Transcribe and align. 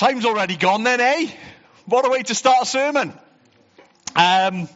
Time's 0.00 0.24
already 0.24 0.56
gone 0.56 0.82
then, 0.82 0.98
eh? 0.98 1.30
What 1.84 2.06
a 2.06 2.08
way 2.08 2.22
to 2.22 2.34
start 2.34 2.62
a 2.62 2.64
sermon. 2.64 3.12
Um, 4.16 4.66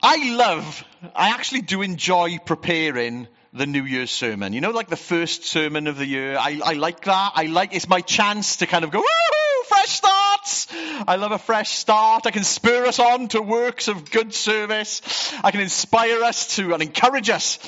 I 0.00 0.36
love, 0.36 0.84
I 1.16 1.30
actually 1.30 1.62
do 1.62 1.82
enjoy 1.82 2.38
preparing 2.38 3.26
the 3.52 3.66
New 3.66 3.82
Year's 3.82 4.12
sermon. 4.12 4.52
You 4.52 4.60
know, 4.60 4.70
like 4.70 4.86
the 4.86 4.94
first 4.94 5.46
sermon 5.46 5.88
of 5.88 5.98
the 5.98 6.06
year. 6.06 6.36
I, 6.38 6.60
I 6.64 6.72
like 6.74 7.06
that. 7.06 7.32
I 7.34 7.46
like, 7.46 7.74
it's 7.74 7.88
my 7.88 8.02
chance 8.02 8.58
to 8.58 8.68
kind 8.68 8.84
of 8.84 8.92
go, 8.92 9.00
woohoo, 9.00 9.66
fresh 9.66 9.88
starts. 9.88 10.68
I 11.08 11.16
love 11.16 11.32
a 11.32 11.38
fresh 11.38 11.70
start. 11.70 12.24
I 12.24 12.30
can 12.30 12.44
spur 12.44 12.86
us 12.86 13.00
on 13.00 13.26
to 13.30 13.42
works 13.42 13.88
of 13.88 14.12
good 14.12 14.32
service. 14.32 15.02
I 15.42 15.50
can 15.50 15.60
inspire 15.60 16.22
us 16.22 16.54
to 16.54 16.72
and 16.72 16.84
encourage 16.84 17.30
us 17.30 17.58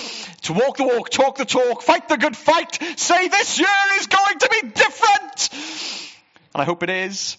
to 0.42 0.52
walk 0.52 0.76
the 0.76 0.84
walk, 0.84 1.10
talk 1.10 1.38
the 1.38 1.44
talk, 1.44 1.82
fight 1.82 2.08
the 2.08 2.18
good 2.18 2.36
fight, 2.36 2.78
say 2.94 3.26
this 3.26 3.58
year 3.58 3.68
is 3.98 4.06
going 4.06 4.38
to 4.38 4.48
be 4.48 4.68
different. 4.68 6.01
And 6.54 6.60
I 6.60 6.64
hope 6.64 6.82
it 6.82 6.90
is. 6.90 7.38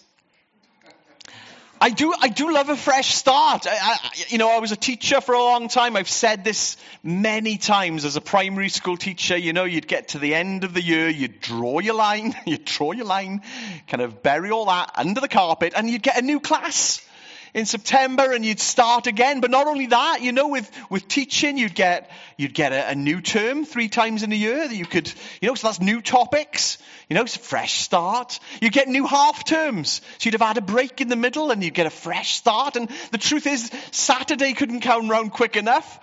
I 1.79 1.89
do, 1.89 2.13
I 2.17 2.29
do 2.29 2.53
love 2.53 2.69
a 2.69 2.77
fresh 2.77 3.13
start. 3.13 3.67
I, 3.67 3.75
I, 3.77 3.97
you 4.29 4.37
know, 4.37 4.49
I 4.49 4.59
was 4.59 4.71
a 4.71 4.77
teacher 4.77 5.19
for 5.19 5.35
a 5.35 5.39
long 5.39 5.67
time. 5.67 5.97
I've 5.97 6.07
said 6.07 6.45
this 6.45 6.77
many 7.03 7.57
times 7.57 8.05
as 8.05 8.15
a 8.15 8.21
primary 8.21 8.69
school 8.69 8.95
teacher. 8.95 9.35
You 9.35 9.51
know, 9.51 9.65
you'd 9.65 9.87
get 9.87 10.09
to 10.09 10.19
the 10.19 10.33
end 10.33 10.63
of 10.63 10.73
the 10.73 10.81
year, 10.81 11.09
you'd 11.09 11.41
draw 11.41 11.79
your 11.79 11.95
line, 11.95 12.33
you'd 12.45 12.63
draw 12.63 12.93
your 12.93 13.05
line, 13.05 13.41
kind 13.89 14.01
of 14.01 14.23
bury 14.23 14.49
all 14.49 14.67
that 14.67 14.91
under 14.95 15.19
the 15.19 15.27
carpet, 15.27 15.73
and 15.75 15.89
you'd 15.89 16.03
get 16.03 16.17
a 16.17 16.21
new 16.21 16.39
class 16.39 17.05
in 17.53 17.65
September 17.65 18.31
and 18.31 18.43
you'd 18.43 18.59
start 18.59 19.07
again. 19.07 19.41
But 19.41 19.51
not 19.51 19.67
only 19.67 19.87
that, 19.87 20.21
you 20.21 20.31
know, 20.31 20.47
with, 20.47 20.69
with 20.89 21.07
teaching, 21.07 21.57
you'd 21.57 21.75
get, 21.75 22.09
you'd 22.37 22.53
get 22.53 22.71
a, 22.71 22.89
a 22.89 22.95
new 22.95 23.21
term 23.21 23.65
three 23.65 23.89
times 23.89 24.23
in 24.23 24.31
a 24.31 24.35
year 24.35 24.67
that 24.67 24.75
you 24.75 24.85
could, 24.85 25.11
you 25.41 25.49
know, 25.49 25.55
so 25.55 25.67
that's 25.67 25.79
new 25.79 26.01
topics. 26.01 26.77
You 27.13 27.19
know, 27.19 27.25
it's 27.25 27.35
a 27.35 27.39
fresh 27.39 27.73
start. 27.73 28.39
You 28.59 28.71
get 28.71 28.87
new 28.87 29.05
half 29.05 29.45
terms. 29.45 30.01
So 30.17 30.25
you'd 30.25 30.33
have 30.33 30.41
had 30.41 30.57
a 30.57 30.61
break 30.61 30.99
in 30.99 31.09
the 31.09 31.15
middle 31.15 31.51
and 31.51 31.63
you'd 31.63 31.75
get 31.75 31.85
a 31.85 31.91
fresh 31.91 32.33
start. 32.33 32.75
And 32.75 32.89
the 33.11 33.19
truth 33.19 33.45
is, 33.45 33.69
Saturday 33.91 34.53
couldn't 34.53 34.79
come 34.79 35.11
round 35.11 35.31
quick 35.31 35.55
enough. 35.55 35.99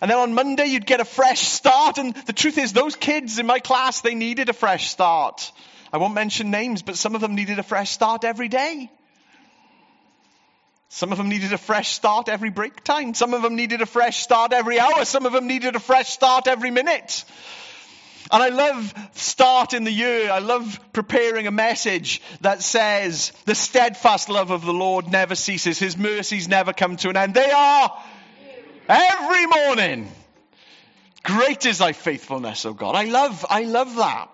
And 0.00 0.08
then 0.08 0.18
on 0.18 0.32
Monday, 0.32 0.66
you'd 0.66 0.86
get 0.86 1.00
a 1.00 1.04
fresh 1.04 1.40
start. 1.40 1.98
And 1.98 2.14
the 2.14 2.32
truth 2.32 2.58
is, 2.58 2.72
those 2.72 2.94
kids 2.94 3.40
in 3.40 3.46
my 3.46 3.58
class, 3.58 4.02
they 4.02 4.14
needed 4.14 4.48
a 4.50 4.52
fresh 4.52 4.88
start. 4.88 5.50
I 5.92 5.96
won't 5.96 6.14
mention 6.14 6.52
names, 6.52 6.82
but 6.82 6.96
some 6.96 7.16
of 7.16 7.20
them 7.20 7.34
needed 7.34 7.58
a 7.58 7.64
fresh 7.64 7.90
start 7.90 8.22
every 8.22 8.46
day. 8.46 8.92
Some 10.90 11.10
of 11.10 11.18
them 11.18 11.28
needed 11.28 11.52
a 11.52 11.58
fresh 11.58 11.88
start 11.88 12.28
every 12.28 12.50
break 12.50 12.84
time. 12.84 13.14
Some 13.14 13.34
of 13.34 13.42
them 13.42 13.56
needed 13.56 13.82
a 13.82 13.86
fresh 13.86 14.18
start 14.18 14.52
every 14.52 14.78
hour. 14.78 15.04
Some 15.06 15.26
of 15.26 15.32
them 15.32 15.48
needed 15.48 15.74
a 15.74 15.80
fresh 15.80 16.10
start 16.10 16.46
every 16.46 16.70
minute. 16.70 17.24
And 18.30 18.42
I 18.42 18.48
love 18.48 18.94
start 19.12 19.74
in 19.74 19.84
the 19.84 19.92
year. 19.92 20.30
I 20.30 20.38
love 20.38 20.80
preparing 20.92 21.46
a 21.46 21.50
message 21.50 22.22
that 22.40 22.62
says 22.62 23.32
the 23.44 23.54
steadfast 23.54 24.28
love 24.28 24.50
of 24.50 24.64
the 24.64 24.72
Lord 24.72 25.10
never 25.10 25.34
ceases. 25.34 25.78
His 25.78 25.96
mercies 25.96 26.48
never 26.48 26.72
come 26.72 26.96
to 26.96 27.10
an 27.10 27.16
end. 27.16 27.34
They 27.34 27.50
are 27.50 28.02
every 28.88 29.46
morning. 29.46 30.10
Great 31.22 31.64
is 31.66 31.78
thy 31.78 31.92
faithfulness, 31.92 32.66
O 32.66 32.74
God. 32.74 32.94
I 32.94 33.04
love, 33.04 33.44
I 33.48 33.64
love 33.64 33.96
that. 33.96 34.30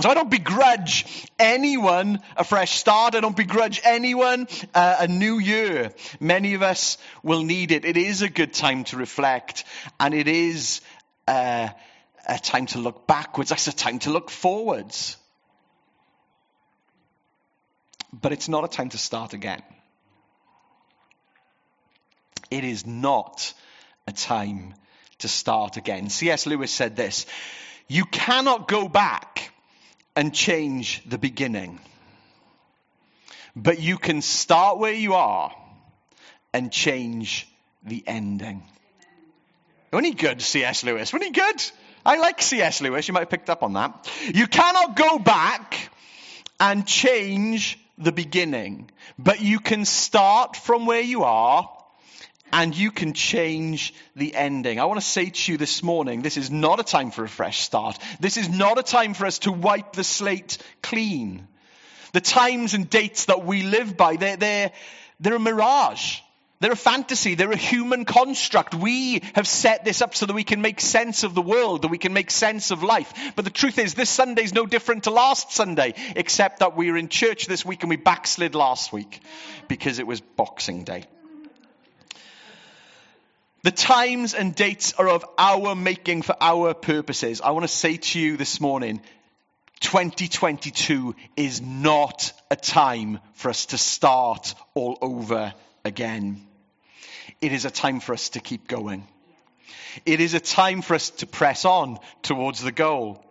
So 0.00 0.10
I 0.10 0.14
don't 0.14 0.30
begrudge 0.30 1.06
anyone 1.38 2.20
a 2.36 2.42
fresh 2.42 2.76
start. 2.78 3.14
I 3.14 3.20
don't 3.20 3.36
begrudge 3.36 3.80
anyone 3.84 4.48
uh, 4.74 4.96
a 5.00 5.08
new 5.08 5.38
year. 5.38 5.92
Many 6.18 6.54
of 6.54 6.62
us 6.62 6.98
will 7.22 7.44
need 7.44 7.70
it. 7.70 7.84
It 7.84 7.96
is 7.96 8.20
a 8.20 8.28
good 8.28 8.52
time 8.52 8.82
to 8.84 8.96
reflect, 8.96 9.64
and 10.00 10.12
it 10.12 10.26
is 10.26 10.80
uh, 11.28 11.68
a 12.26 12.38
time 12.38 12.66
to 12.66 12.78
look 12.78 13.06
backwards. 13.06 13.50
It's 13.50 13.68
a 13.68 13.72
time 13.72 13.98
to 14.00 14.10
look 14.10 14.30
forwards. 14.30 15.16
But 18.12 18.32
it's 18.32 18.48
not 18.48 18.64
a 18.64 18.68
time 18.68 18.90
to 18.90 18.98
start 18.98 19.32
again. 19.32 19.62
It 22.50 22.64
is 22.64 22.86
not 22.86 23.52
a 24.06 24.12
time 24.12 24.74
to 25.18 25.28
start 25.28 25.76
again. 25.76 26.08
C.S. 26.10 26.46
Lewis 26.46 26.70
said 26.70 26.96
this 26.96 27.26
You 27.88 28.04
cannot 28.04 28.68
go 28.68 28.88
back 28.88 29.50
and 30.14 30.32
change 30.32 31.02
the 31.08 31.18
beginning. 31.18 31.80
But 33.56 33.80
you 33.80 33.98
can 33.98 34.20
start 34.22 34.78
where 34.78 34.92
you 34.92 35.14
are 35.14 35.54
and 36.52 36.72
change 36.72 37.48
the 37.84 38.02
ending. 38.06 38.62
Wasn't 39.92 40.06
he 40.06 40.14
good, 40.14 40.42
C.S. 40.42 40.82
Lewis? 40.82 41.12
Wasn't 41.12 41.24
he 41.24 41.30
good? 41.30 41.62
I 42.04 42.16
like 42.18 42.42
C.S. 42.42 42.80
Lewis. 42.80 43.08
You 43.08 43.14
might 43.14 43.20
have 43.20 43.30
picked 43.30 43.50
up 43.50 43.62
on 43.62 43.74
that. 43.74 44.10
You 44.32 44.46
cannot 44.46 44.96
go 44.96 45.18
back 45.18 45.90
and 46.60 46.86
change 46.86 47.78
the 47.96 48.12
beginning, 48.12 48.90
but 49.18 49.40
you 49.40 49.60
can 49.60 49.84
start 49.84 50.56
from 50.56 50.86
where 50.86 51.00
you 51.00 51.24
are 51.24 51.70
and 52.52 52.76
you 52.76 52.90
can 52.90 53.14
change 53.14 53.94
the 54.14 54.34
ending. 54.34 54.78
I 54.78 54.84
want 54.84 55.00
to 55.00 55.06
say 55.06 55.30
to 55.30 55.52
you 55.52 55.58
this 55.58 55.82
morning, 55.82 56.22
this 56.22 56.36
is 56.36 56.50
not 56.50 56.78
a 56.78 56.84
time 56.84 57.10
for 57.10 57.24
a 57.24 57.28
fresh 57.28 57.60
start. 57.60 57.98
This 58.20 58.36
is 58.36 58.48
not 58.48 58.78
a 58.78 58.82
time 58.82 59.14
for 59.14 59.26
us 59.26 59.40
to 59.40 59.52
wipe 59.52 59.94
the 59.94 60.04
slate 60.04 60.58
clean. 60.82 61.48
The 62.12 62.20
times 62.20 62.74
and 62.74 62.88
dates 62.88 63.24
that 63.24 63.44
we 63.44 63.62
live 63.62 63.96
by, 63.96 64.16
they're, 64.16 64.36
they're, 64.36 64.72
they're 65.18 65.34
a 65.34 65.40
mirage. 65.40 66.20
They're 66.60 66.72
a 66.72 66.76
fantasy. 66.76 67.34
They're 67.34 67.50
a 67.50 67.56
human 67.56 68.04
construct. 68.04 68.74
We 68.74 69.22
have 69.34 69.46
set 69.46 69.84
this 69.84 70.00
up 70.00 70.14
so 70.14 70.26
that 70.26 70.32
we 70.32 70.44
can 70.44 70.62
make 70.62 70.80
sense 70.80 71.24
of 71.24 71.34
the 71.34 71.42
world, 71.42 71.82
that 71.82 71.88
we 71.88 71.98
can 71.98 72.12
make 72.12 72.30
sense 72.30 72.70
of 72.70 72.82
life. 72.82 73.12
But 73.36 73.44
the 73.44 73.50
truth 73.50 73.78
is, 73.78 73.94
this 73.94 74.08
Sunday 74.08 74.44
is 74.44 74.54
no 74.54 74.64
different 74.64 75.04
to 75.04 75.10
last 75.10 75.52
Sunday, 75.52 75.94
except 76.16 76.60
that 76.60 76.76
we 76.76 76.90
were 76.90 76.96
in 76.96 77.08
church 77.08 77.46
this 77.46 77.64
week 77.64 77.82
and 77.82 77.90
we 77.90 77.96
backslid 77.96 78.54
last 78.54 78.92
week 78.92 79.20
because 79.68 79.98
it 79.98 80.06
was 80.06 80.20
Boxing 80.20 80.84
Day. 80.84 81.04
The 83.62 83.70
times 83.70 84.34
and 84.34 84.54
dates 84.54 84.92
are 84.92 85.08
of 85.08 85.24
our 85.38 85.74
making 85.74 86.22
for 86.22 86.36
our 86.40 86.74
purposes. 86.74 87.40
I 87.40 87.50
want 87.52 87.64
to 87.64 87.68
say 87.68 87.96
to 87.96 88.20
you 88.20 88.36
this 88.36 88.60
morning 88.60 89.00
2022 89.80 91.16
is 91.36 91.60
not 91.62 92.32
a 92.50 92.56
time 92.56 93.20
for 93.32 93.48
us 93.48 93.66
to 93.66 93.78
start 93.78 94.54
all 94.74 94.98
over 95.00 95.54
again. 95.84 96.40
It 97.40 97.52
is 97.52 97.64
a 97.64 97.70
time 97.70 98.00
for 98.00 98.14
us 98.14 98.30
to 98.30 98.40
keep 98.40 98.68
going. 98.68 99.06
It 100.06 100.20
is 100.20 100.34
a 100.34 100.40
time 100.40 100.82
for 100.82 100.94
us 100.94 101.10
to 101.10 101.26
press 101.26 101.64
on 101.64 101.98
towards 102.22 102.62
the 102.62 102.72
goal. 102.72 103.22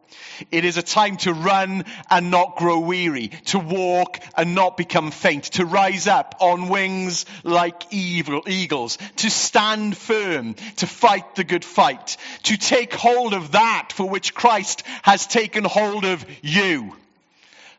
It 0.51 0.63
is 0.63 0.77
a 0.77 0.83
time 0.83 1.17
to 1.17 1.33
run 1.33 1.85
and 2.09 2.29
not 2.29 2.55
grow 2.55 2.79
weary, 2.79 3.29
to 3.45 3.57
walk 3.57 4.19
and 4.37 4.53
not 4.53 4.77
become 4.77 5.09
faint, 5.09 5.45
to 5.53 5.65
rise 5.65 6.07
up 6.07 6.35
on 6.39 6.69
wings 6.69 7.25
like 7.43 7.91
evil 7.91 8.43
eagles, 8.47 8.99
to 9.17 9.31
stand 9.31 9.97
firm, 9.97 10.53
to 10.77 10.87
fight 10.87 11.35
the 11.35 11.43
good 11.43 11.65
fight, 11.65 12.17
to 12.43 12.57
take 12.57 12.93
hold 12.93 13.33
of 13.33 13.53
that 13.53 13.89
for 13.91 14.07
which 14.07 14.35
Christ 14.35 14.83
has 15.01 15.25
taken 15.25 15.63
hold 15.63 16.05
of 16.05 16.23
you. 16.43 16.95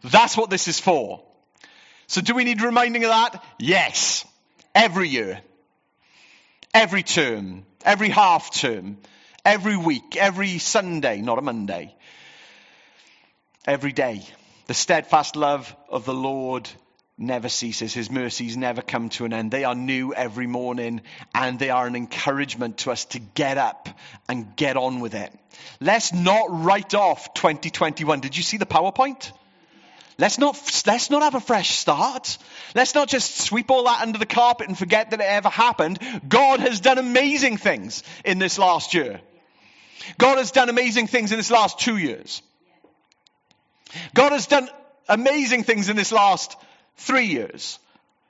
That's 0.03 0.37
what 0.37 0.51
this 0.51 0.67
is 0.67 0.81
for. 0.81 1.23
So 2.09 2.21
do 2.21 2.35
we 2.35 2.45
need 2.45 2.61
reminding 2.61 3.05
of 3.05 3.11
that? 3.11 3.45
Yes. 3.59 4.27
Every 4.75 5.09
year. 5.09 5.41
Every 6.73 7.03
term. 7.03 7.65
Every 7.85 8.09
half 8.09 8.53
term. 8.53 8.99
Every 9.45 9.77
week. 9.77 10.17
Every 10.17 10.59
Sunday, 10.59 11.21
not 11.21 11.39
a 11.39 11.43
Monday 11.43 11.95
every 13.67 13.93
day. 13.93 14.23
The 14.67 14.75
steadfast 14.75 15.37
love 15.37 15.75
of 15.89 16.05
the 16.05 16.15
Lord 16.15 16.69
never 17.17 17.49
ceases. 17.49 17.95
His 17.95 18.11
mercies 18.11 18.57
never 18.57 18.83
come 18.83 19.09
to 19.11 19.25
an 19.25 19.33
end. 19.33 19.51
They 19.51 19.65
are 19.65 19.75
new 19.75 20.12
every 20.12 20.47
morning 20.47 21.03
and 21.35 21.59
they 21.59 21.71
are 21.71 21.87
an 21.87 21.97
encouragement 21.97 22.79
to 22.79 22.91
us 22.91 23.05
to 23.06 23.19
get 23.19 23.59
up 23.59 23.89
and 24.29 24.56
get 24.56 24.77
on 24.77 25.01
with 25.01 25.15
it. 25.15 25.33
Let's 25.81 26.12
not 26.12 26.47
write 26.51 26.95
off 26.95 27.35
2021. 27.35 28.21
Did 28.21 28.37
you 28.37 28.43
see 28.43 28.56
the 28.56 28.67
PowerPoint? 28.67 29.31
Let's 30.16 30.38
not, 30.38 30.56
let's 30.87 31.11
not 31.11 31.22
have 31.22 31.34
a 31.34 31.40
fresh 31.40 31.76
start. 31.76 32.38
Let's 32.75 32.94
not 32.94 33.08
just 33.08 33.40
sweep 33.40 33.70
all 33.70 33.84
that 33.84 34.02
under 34.02 34.19
the 34.19 34.26
carpet 34.26 34.69
and 34.69 34.78
forget 34.78 35.11
that 35.11 35.20
it 35.20 35.26
ever 35.26 35.49
happened. 35.49 35.99
God 36.28 36.61
has 36.61 36.81
done 36.81 36.99
amazing 36.99 37.56
things 37.56 38.05
in 38.25 38.38
this 38.38 38.58
last 38.58 38.94
year. 38.94 39.20
God 40.19 40.38
has 40.38 40.52
done 40.52 40.69
amazing 40.69 41.08
things 41.08 41.32
in 41.32 41.38
this 41.38 41.50
last 41.50 41.81
two 41.81 41.96
years. 41.96 42.43
God 44.14 44.32
has 44.32 44.46
done 44.46 44.69
amazing 45.08 45.64
things 45.64 45.88
in 45.88 45.96
this 45.96 46.12
last 46.12 46.56
three 46.96 47.26
years. 47.26 47.78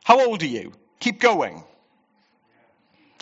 How 0.05 0.27
old 0.27 0.43
are 0.43 0.47
you? 0.47 0.73
Keep 1.01 1.21
going. 1.21 1.65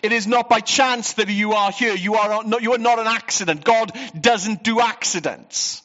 It 0.03 0.13
is 0.13 0.27
not 0.27 0.49
by 0.49 0.61
chance 0.61 1.15
that 1.15 1.29
you 1.29 1.53
are 1.53 1.71
here. 1.71 1.95
You 1.95 2.15
are 2.15 2.43
not, 2.45 2.63
you 2.63 2.73
are 2.75 2.79
not 2.79 2.99
an 2.99 3.07
accident. 3.07 3.65
God 3.65 3.93
doesn't 4.21 4.65
do 4.65 4.81
accidents. 4.81 5.82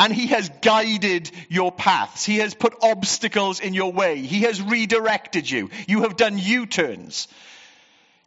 And 0.00 0.12
He 0.12 0.28
has 0.28 0.48
guided 0.62 1.30
your 1.48 1.72
paths. 1.72 2.24
He 2.24 2.38
has 2.38 2.54
put 2.54 2.74
obstacles 2.82 3.60
in 3.60 3.74
your 3.74 3.92
way. 3.92 4.18
He 4.18 4.42
has 4.42 4.62
redirected 4.62 5.50
you. 5.50 5.70
You 5.86 6.02
have 6.02 6.16
done 6.16 6.38
U 6.38 6.66
turns. 6.66 7.28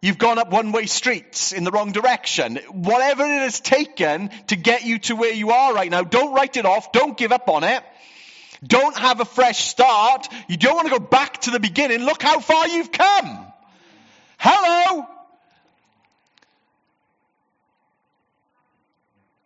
You've 0.01 0.18
gone 0.18 0.39
up 0.39 0.50
one 0.51 0.71
way 0.71 0.88
streets 0.88 1.51
in 1.51 1.63
the 1.63 1.71
wrong 1.71 1.91
direction. 1.91 2.57
Whatever 2.71 3.23
it 3.23 3.41
has 3.41 3.59
taken 3.59 4.29
to 4.47 4.56
get 4.56 4.83
you 4.83 4.97
to 5.00 5.15
where 5.15 5.33
you 5.33 5.51
are 5.51 5.73
right 5.73 5.91
now, 5.91 6.03
don't 6.03 6.33
write 6.33 6.57
it 6.57 6.65
off. 6.65 6.91
Don't 6.91 7.15
give 7.15 7.31
up 7.31 7.47
on 7.50 7.63
it. 7.63 7.83
Don't 8.65 8.97
have 8.97 9.19
a 9.19 9.25
fresh 9.25 9.65
start. 9.65 10.27
You 10.47 10.57
don't 10.57 10.75
want 10.75 10.88
to 10.88 11.00
go 11.00 11.06
back 11.06 11.41
to 11.41 11.51
the 11.51 11.59
beginning. 11.59 12.00
Look 12.00 12.21
how 12.21 12.39
far 12.39 12.68
you've 12.68 12.91
come. 12.91 13.45
Hello? 14.39 15.07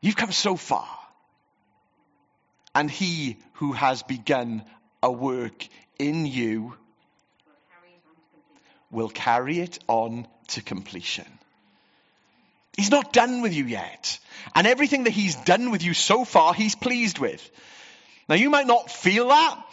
You've 0.01 0.15
come 0.15 0.31
so 0.31 0.55
far. 0.55 0.87
And 2.75 2.91
he 2.91 3.37
who 3.53 3.71
has 3.71 4.03
begun 4.03 4.63
a 5.01 5.11
work 5.11 5.67
in 5.97 6.25
you 6.25 6.75
will 8.91 9.09
carry 9.09 9.59
it 9.59 9.79
on 9.87 10.27
to 10.49 10.61
completion. 10.61 11.25
He's 12.75 12.91
not 12.91 13.13
done 13.13 13.41
with 13.41 13.53
you 13.53 13.65
yet. 13.65 14.19
And 14.53 14.67
everything 14.67 15.05
that 15.05 15.11
he's 15.11 15.35
done 15.35 15.71
with 15.71 15.83
you 15.83 15.93
so 15.93 16.25
far, 16.25 16.53
he's 16.53 16.75
pleased 16.75 17.19
with. 17.19 17.49
Now, 18.27 18.35
you 18.35 18.49
might 18.49 18.67
not 18.67 18.91
feel 18.91 19.29
that. 19.29 19.65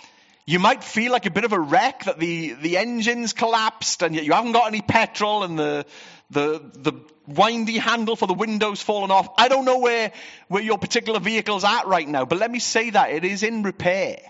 You 0.45 0.59
might 0.59 0.83
feel 0.83 1.13
like 1.13 1.27
a 1.27 1.31
bit 1.31 1.45
of 1.45 1.53
a 1.53 1.61
wreck 1.61 2.05
that 2.05 2.19
the, 2.19 2.55
the 2.55 2.77
engine's 2.77 3.33
collapsed 3.33 4.03
and 4.03 4.15
yet 4.15 4.25
you 4.25 4.33
haven't 4.33 4.53
got 4.53 4.67
any 4.67 4.83
petrol 4.83 5.45
and 5.45 5.59
the, 5.59 5.87
the, 6.33 6.63
the 6.75 6.93
windy 7.27 7.79
handle 7.79 8.17
for 8.17 8.27
the 8.27 8.35
window's 8.35 8.83
fallen 8.83 9.11
off. 9.11 9.29
I 9.37 9.49
don't 9.49 9.65
know 9.65 9.79
where, 9.79 10.13
where 10.49 10.63
your 10.63 10.79
particular 10.79 11.21
vehicle's 11.21 11.65
at 11.65 11.87
right 11.87 12.09
now, 12.09 12.25
but 12.25 12.39
let 12.39 12.51
me 12.51 12.59
say 12.59 12.91
that 12.91 13.11
it 13.11 13.25
is 13.25 13.43
in 13.43 13.63
repair. 13.63 14.21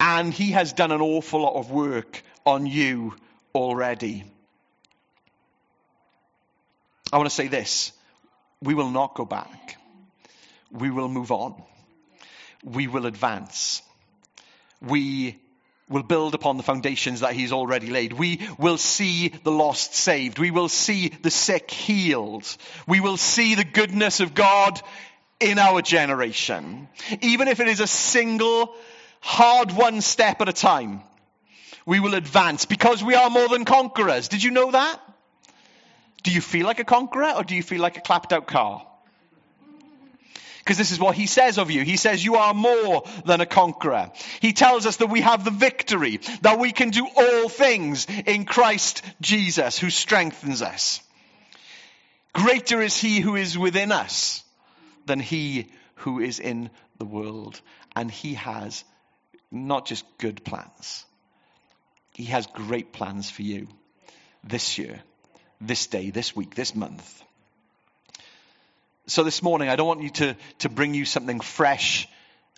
And 0.00 0.32
he 0.32 0.52
has 0.52 0.72
done 0.72 0.92
an 0.92 1.00
awful 1.00 1.42
lot 1.42 1.58
of 1.58 1.70
work 1.70 2.22
on 2.44 2.66
you 2.66 3.14
already. 3.54 4.24
I 7.12 7.16
want 7.18 7.28
to 7.28 7.34
say 7.34 7.48
this 7.48 7.92
we 8.60 8.74
will 8.74 8.90
not 8.90 9.14
go 9.14 9.24
back, 9.24 9.76
we 10.72 10.90
will 10.90 11.08
move 11.08 11.30
on, 11.30 11.62
we 12.64 12.88
will 12.88 13.06
advance. 13.06 13.82
We 14.80 15.38
will 15.88 16.02
build 16.02 16.34
upon 16.34 16.56
the 16.56 16.62
foundations 16.62 17.20
that 17.20 17.34
he's 17.34 17.52
already 17.52 17.88
laid. 17.88 18.12
We 18.12 18.40
will 18.58 18.78
see 18.78 19.28
the 19.28 19.50
lost 19.50 19.94
saved. 19.94 20.38
We 20.38 20.50
will 20.50 20.68
see 20.68 21.08
the 21.08 21.30
sick 21.30 21.70
healed. 21.70 22.56
We 22.86 23.00
will 23.00 23.18
see 23.18 23.54
the 23.54 23.64
goodness 23.64 24.20
of 24.20 24.34
God 24.34 24.80
in 25.40 25.58
our 25.58 25.82
generation. 25.82 26.88
Even 27.20 27.48
if 27.48 27.60
it 27.60 27.68
is 27.68 27.80
a 27.80 27.86
single 27.86 28.74
hard 29.20 29.72
one 29.72 30.00
step 30.00 30.40
at 30.40 30.48
a 30.48 30.52
time, 30.52 31.02
we 31.86 32.00
will 32.00 32.14
advance 32.14 32.64
because 32.64 33.04
we 33.04 33.14
are 33.14 33.28
more 33.28 33.48
than 33.48 33.66
conquerors. 33.66 34.28
Did 34.28 34.42
you 34.42 34.50
know 34.50 34.70
that? 34.70 35.00
Do 36.22 36.30
you 36.30 36.40
feel 36.40 36.64
like 36.64 36.78
a 36.78 36.84
conqueror 36.84 37.32
or 37.36 37.44
do 37.44 37.54
you 37.54 37.62
feel 37.62 37.82
like 37.82 37.98
a 37.98 38.00
clapped 38.00 38.32
out 38.32 38.46
car? 38.46 38.86
Because 40.64 40.78
this 40.78 40.92
is 40.92 40.98
what 40.98 41.14
he 41.14 41.26
says 41.26 41.58
of 41.58 41.70
you. 41.70 41.82
He 41.82 41.98
says 41.98 42.24
you 42.24 42.36
are 42.36 42.54
more 42.54 43.04
than 43.26 43.42
a 43.42 43.46
conqueror. 43.46 44.10
He 44.40 44.54
tells 44.54 44.86
us 44.86 44.96
that 44.96 45.08
we 45.08 45.20
have 45.20 45.44
the 45.44 45.50
victory, 45.50 46.20
that 46.40 46.58
we 46.58 46.72
can 46.72 46.88
do 46.88 47.06
all 47.14 47.50
things 47.50 48.06
in 48.24 48.46
Christ 48.46 49.02
Jesus 49.20 49.78
who 49.78 49.90
strengthens 49.90 50.62
us. 50.62 51.02
Greater 52.32 52.80
is 52.80 52.96
he 52.96 53.20
who 53.20 53.36
is 53.36 53.58
within 53.58 53.92
us 53.92 54.42
than 55.04 55.20
he 55.20 55.70
who 55.96 56.18
is 56.18 56.40
in 56.40 56.70
the 56.96 57.04
world. 57.04 57.60
And 57.94 58.10
he 58.10 58.32
has 58.34 58.84
not 59.50 59.86
just 59.86 60.06
good 60.16 60.44
plans, 60.44 61.04
he 62.14 62.24
has 62.24 62.46
great 62.46 62.90
plans 62.92 63.30
for 63.30 63.42
you 63.42 63.68
this 64.42 64.78
year, 64.78 65.02
this 65.60 65.88
day, 65.88 66.08
this 66.08 66.34
week, 66.34 66.54
this 66.54 66.74
month. 66.74 67.22
So 69.06 69.22
this 69.22 69.42
morning, 69.42 69.68
I 69.68 69.76
don't 69.76 69.86
want 69.86 70.02
you 70.02 70.10
to, 70.10 70.36
to 70.60 70.70
bring 70.70 70.94
you 70.94 71.04
something 71.04 71.40
fresh 71.40 72.08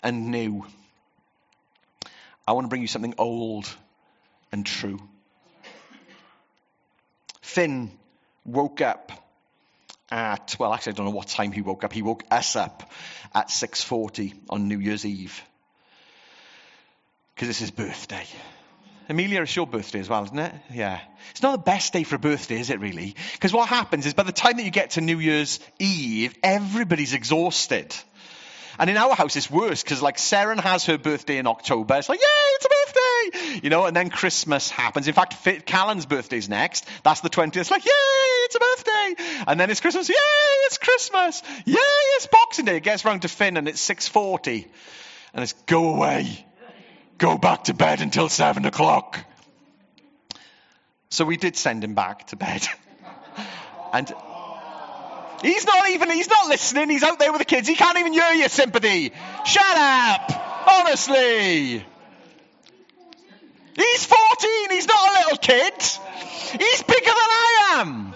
and 0.05 0.31
new. 0.31 0.65
I 2.47 2.53
want 2.53 2.67
to 2.67 2.69
bring 2.69 2.83
you 2.83 2.89
something 2.89 3.15
old 3.19 3.69
and 4.53 4.65
true. 4.65 5.01
Finn 7.43 7.91
woke 8.45 8.81
up 8.81 9.11
at, 10.09 10.55
well, 10.61 10.73
actually, 10.73 10.93
I 10.93 10.97
don't 10.97 11.07
know 11.07 11.13
what 11.13 11.27
time 11.27 11.51
he 11.51 11.63
woke 11.63 11.83
up. 11.83 11.93
He 11.93 12.03
woke 12.03 12.23
us 12.31 12.55
up 12.55 12.93
at 13.35 13.49
6.40 13.49 14.35
on 14.49 14.69
New 14.69 14.79
Year's 14.79 15.05
Eve. 15.05 15.43
Because 17.35 17.49
it's 17.49 17.59
his 17.59 17.73
birthday. 17.73 18.25
Amelia, 19.09 19.43
it's 19.43 19.55
your 19.55 19.67
birthday 19.67 20.01
as 20.01 20.09
well, 20.09 20.25
isn't 20.25 20.39
it? 20.39 20.53
Yeah. 20.73 21.01
It's 21.31 21.43
not 21.43 21.53
the 21.53 21.63
best 21.63 21.93
day 21.93 22.03
for 22.03 22.17
a 22.17 22.19
birthday, 22.19 22.59
is 22.59 22.71
it 22.71 22.81
really? 22.81 23.15
Because 23.33 23.53
what 23.53 23.69
happens 23.69 24.05
is 24.05 24.15
by 24.15 24.25
the 24.25 24.33
time 24.33 24.57
that 24.57 24.65
you 24.65 24.71
get 24.71 24.91
to 24.91 25.01
New 25.01 25.21
Year's 25.21 25.61
Eve, 25.79 26.35
everybody's 26.43 27.15
exhausted. 27.15 27.95
And 28.79 28.91
in 28.91 28.97
our 28.97 29.15
house, 29.15 29.37
it's 29.37 29.51
worse 29.51 29.83
because, 29.83 30.03
like, 30.03 30.17
Seren 30.17 30.61
has 30.61 30.85
her 30.87 30.99
birthday 30.99 31.39
in 31.39 31.47
October. 31.47 31.95
It's 31.95 32.09
like, 32.09 32.21
yay, 32.21 32.27
it's 32.27 32.67
a 32.67 32.69
birthday! 32.69 33.61
You 33.63 33.71
know, 33.71 33.87
and 33.87 33.97
then 33.97 34.11
Christmas 34.11 34.71
happens. 34.71 35.09
In 35.09 35.15
fact, 35.15 35.45
Callan's 35.67 36.05
birthday's 36.05 36.49
next. 36.49 36.87
That's 37.03 37.21
the 37.21 37.31
20th. 37.31 37.57
It's 37.57 37.71
like, 37.71 37.85
yay, 37.85 37.91
it's 37.93 38.57
a 38.57 38.59
birthday! 38.59 39.45
And 39.47 39.59
then 39.59 39.71
it's 39.71 39.81
Christmas. 39.81 40.09
Yay, 40.09 40.15
it's 40.67 40.79
Christmas! 40.79 41.43
Yay, 41.65 41.77
it's 41.79 42.27
Boxing 42.27 42.67
Day. 42.67 42.77
It 42.77 42.83
gets 42.83 43.05
round 43.05 43.23
to 43.23 43.29
Finn 43.29 43.57
and 43.57 43.69
it's 43.69 43.87
6.40. 43.89 44.67
And 45.33 45.43
it's, 45.43 45.53
go 45.53 45.95
away 45.95 46.45
go 47.19 47.39
back 47.39 47.65
to 47.65 47.75
bed 47.75 48.01
until 48.01 48.29
seven 48.29 48.65
o'clock. 48.65 49.19
So 51.11 51.25
we 51.25 51.37
did 51.37 51.57
send 51.57 51.83
him 51.85 51.95
back 51.95 52.27
to 52.29 52.37
bed. 52.37 52.67
and 53.93 54.13
he's 55.43 55.65
not 55.65 55.91
even, 55.91 56.11
he's 56.11 56.29
not 56.29 56.49
listening. 56.49 56.91
He's 56.91 57.03
out 57.03 57.19
there 57.19 57.33
with 57.33 57.41
the 57.41 57.47
kids. 57.47 57.69
He 57.69 57.75
can't 57.75 57.99
even 57.99 58.13
hear 58.13 58.33
your 58.33 58.49
sympathy. 58.49 59.13
Shut 59.45 59.77
up. 59.77 60.69
Honestly. 60.69 61.85
He's 63.77 64.05
14. 64.05 64.71
He's 64.71 64.87
not 64.87 65.11
a 65.11 65.19
little 65.21 65.39
kid. 65.39 65.83
He's 65.83 66.83
bigger 66.83 67.07
than 67.07 67.15
I 67.15 67.77
am. 67.79 68.15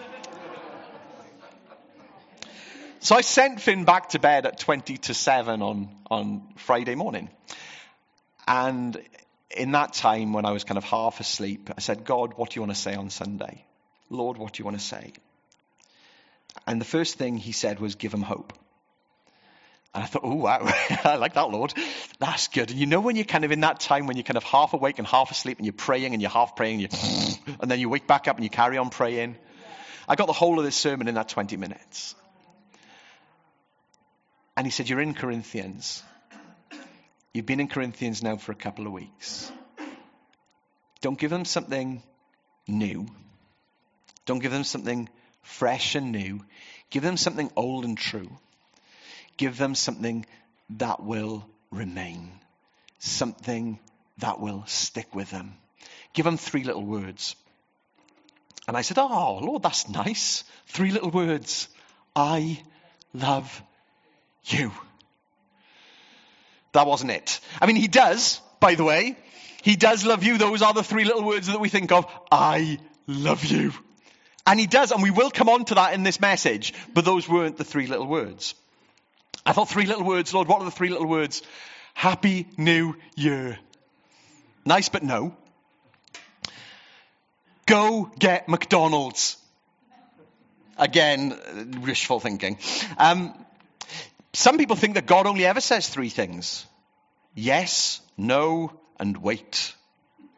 So 3.00 3.16
I 3.16 3.22
sent 3.22 3.60
Finn 3.60 3.84
back 3.84 4.10
to 4.10 4.18
bed 4.18 4.44
at 4.44 4.58
20 4.58 4.98
to 4.98 5.14
7 5.14 5.62
on, 5.62 5.88
on 6.10 6.42
Friday 6.56 6.94
morning. 6.94 7.30
And 8.46 9.00
in 9.50 9.72
that 9.72 9.92
time, 9.92 10.32
when 10.32 10.44
I 10.44 10.52
was 10.52 10.64
kind 10.64 10.78
of 10.78 10.84
half 10.84 11.20
asleep, 11.20 11.70
I 11.76 11.80
said, 11.80 12.04
God, 12.04 12.34
what 12.36 12.50
do 12.50 12.56
you 12.56 12.62
want 12.62 12.74
to 12.74 12.80
say 12.80 12.94
on 12.94 13.10
Sunday? 13.10 13.64
Lord, 14.08 14.38
what 14.38 14.52
do 14.52 14.60
you 14.60 14.64
want 14.64 14.78
to 14.78 14.84
say? 14.84 15.12
And 16.66 16.80
the 16.80 16.84
first 16.84 17.16
thing 17.16 17.36
he 17.36 17.52
said 17.52 17.80
was, 17.80 17.94
give 17.94 18.12
him 18.12 18.22
hope. 18.22 18.52
And 19.92 20.04
I 20.04 20.06
thought, 20.06 20.22
oh, 20.24 20.34
wow, 20.34 20.60
I 21.04 21.16
like 21.16 21.34
that, 21.34 21.50
Lord. 21.50 21.74
That's 22.20 22.48
good. 22.48 22.70
And 22.70 22.78
you 22.78 22.86
know 22.86 23.00
when 23.00 23.16
you're 23.16 23.24
kind 23.24 23.44
of 23.44 23.50
in 23.50 23.60
that 23.60 23.80
time 23.80 24.06
when 24.06 24.16
you're 24.16 24.24
kind 24.24 24.36
of 24.36 24.44
half 24.44 24.72
awake 24.72 24.98
and 24.98 25.06
half 25.06 25.30
asleep 25.30 25.58
and 25.58 25.66
you're 25.66 25.72
praying 25.72 26.12
and 26.12 26.22
you're 26.22 26.30
half 26.30 26.54
praying 26.54 26.82
and, 26.84 26.92
you 26.92 27.34
and 27.60 27.70
then 27.70 27.80
you 27.80 27.88
wake 27.88 28.06
back 28.06 28.28
up 28.28 28.36
and 28.36 28.44
you 28.44 28.50
carry 28.50 28.78
on 28.78 28.90
praying? 28.90 29.36
I 30.08 30.14
got 30.14 30.26
the 30.26 30.32
whole 30.32 30.58
of 30.58 30.64
this 30.64 30.76
sermon 30.76 31.08
in 31.08 31.16
that 31.16 31.28
20 31.28 31.56
minutes. 31.56 32.14
And 34.56 34.66
he 34.66 34.70
said, 34.70 34.88
You're 34.88 35.00
in 35.00 35.14
Corinthians. 35.14 36.02
You've 37.32 37.46
been 37.46 37.60
in 37.60 37.68
Corinthians 37.68 38.22
now 38.22 38.36
for 38.36 38.50
a 38.50 38.56
couple 38.56 38.86
of 38.86 38.92
weeks. 38.92 39.52
Don't 41.00 41.18
give 41.18 41.30
them 41.30 41.44
something 41.44 42.02
new. 42.66 43.06
Don't 44.26 44.40
give 44.40 44.50
them 44.50 44.64
something 44.64 45.08
fresh 45.42 45.94
and 45.94 46.10
new. 46.10 46.44
Give 46.90 47.02
them 47.02 47.16
something 47.16 47.50
old 47.54 47.84
and 47.84 47.96
true. 47.96 48.30
Give 49.36 49.56
them 49.56 49.76
something 49.76 50.26
that 50.70 51.02
will 51.02 51.46
remain, 51.70 52.32
something 52.98 53.78
that 54.18 54.40
will 54.40 54.64
stick 54.66 55.14
with 55.14 55.30
them. 55.30 55.54
Give 56.12 56.24
them 56.24 56.36
three 56.36 56.64
little 56.64 56.84
words. 56.84 57.36
And 58.66 58.76
I 58.76 58.82
said, 58.82 58.98
Oh, 58.98 59.38
Lord, 59.40 59.62
that's 59.62 59.88
nice. 59.88 60.44
Three 60.66 60.90
little 60.90 61.10
words. 61.10 61.68
I 62.14 62.60
love 63.14 63.62
you. 64.46 64.72
That 66.72 66.86
wasn't 66.86 67.10
it. 67.10 67.40
I 67.60 67.66
mean, 67.66 67.76
he 67.76 67.88
does, 67.88 68.40
by 68.60 68.74
the 68.74 68.84
way. 68.84 69.16
He 69.62 69.76
does 69.76 70.04
love 70.04 70.24
you. 70.24 70.38
Those 70.38 70.62
are 70.62 70.72
the 70.72 70.82
three 70.82 71.04
little 71.04 71.24
words 71.24 71.48
that 71.48 71.60
we 71.60 71.68
think 71.68 71.92
of. 71.92 72.06
I 72.30 72.78
love 73.06 73.44
you. 73.44 73.72
And 74.46 74.58
he 74.58 74.66
does, 74.66 74.90
and 74.90 75.02
we 75.02 75.10
will 75.10 75.30
come 75.30 75.48
on 75.48 75.64
to 75.66 75.74
that 75.74 75.94
in 75.94 76.02
this 76.02 76.20
message, 76.20 76.72
but 76.94 77.04
those 77.04 77.28
weren't 77.28 77.56
the 77.56 77.64
three 77.64 77.86
little 77.86 78.06
words. 78.06 78.54
I 79.44 79.52
thought 79.52 79.68
three 79.68 79.86
little 79.86 80.04
words, 80.04 80.32
Lord, 80.32 80.48
what 80.48 80.60
are 80.60 80.64
the 80.64 80.70
three 80.70 80.88
little 80.88 81.06
words? 81.06 81.42
Happy 81.94 82.48
New 82.56 82.96
Year. 83.16 83.58
Nice, 84.64 84.88
but 84.88 85.02
no. 85.02 85.36
Go 87.66 88.10
get 88.18 88.48
McDonald's. 88.48 89.36
Again, 90.78 91.82
wishful 91.84 92.20
thinking. 92.20 92.58
Um, 92.96 93.34
some 94.32 94.58
people 94.58 94.76
think 94.76 94.94
that 94.94 95.06
God 95.06 95.26
only 95.26 95.44
ever 95.44 95.60
says 95.60 95.88
three 95.88 96.08
things 96.08 96.66
yes, 97.34 98.00
no, 98.16 98.72
and 98.98 99.16
wait. 99.16 99.74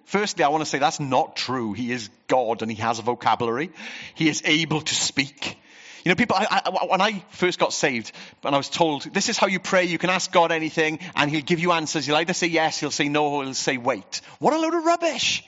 Firstly, 0.05 0.45
I 0.45 0.49
want 0.49 0.63
to 0.63 0.69
say 0.69 0.79
that's 0.79 1.01
not 1.01 1.37
true. 1.37 1.73
He 1.73 1.91
is 1.91 2.11
God 2.29 2.63
and 2.63 2.71
he 2.71 2.77
has 2.83 2.99
a 2.99 3.03
vocabulary. 3.03 3.71
He 4.15 4.29
is 4.29 4.43
able 4.45 4.83
to 4.83 4.95
speak. 4.95 5.59
You 6.05 6.11
know, 6.11 6.17
people, 6.17 6.37
I, 6.37 6.61
I, 6.65 6.87
when 6.87 7.01
I 7.01 7.25
first 7.31 7.59
got 7.59 7.73
saved, 7.73 8.13
and 8.45 8.55
I 8.55 8.59
was 8.59 8.69
told, 8.69 9.05
this 9.15 9.29
is 9.29 9.39
how 9.39 9.47
you 9.47 9.61
pray, 9.61 9.85
you 9.85 9.99
can 9.99 10.11
ask 10.11 10.33
God 10.33 10.51
anything, 10.51 10.99
and 11.15 11.31
He'll 11.31 11.43
give 11.43 11.61
you 11.61 11.73
answers. 11.73 12.07
He'll 12.07 12.17
either 12.17 12.33
say 12.33 12.49
yes, 12.49 12.81
He'll 12.81 12.91
say 12.91 13.09
no, 13.09 13.27
or 13.27 13.45
He'll 13.45 13.55
say 13.55 13.77
wait. 13.77 14.21
What 14.41 14.53
a 14.53 14.59
load 14.59 14.75
of 14.75 14.85
rubbish! 14.85 15.45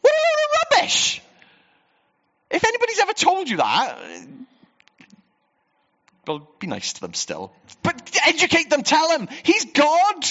What 0.00 0.14
a 0.14 0.16
load 0.16 0.44
of 0.44 0.78
rubbish! 0.78 1.22
If 2.50 2.64
anybody's 2.64 3.00
ever 3.00 3.12
told 3.14 3.48
you 3.48 3.56
that, 3.56 3.98
well, 6.28 6.48
be 6.58 6.66
nice 6.66 6.92
to 6.92 7.00
them 7.00 7.14
still. 7.14 7.52
But 7.82 8.18
educate 8.26 8.70
them, 8.70 8.82
tell 8.82 9.08
them, 9.08 9.28
He's 9.42 9.64
God! 9.64 10.26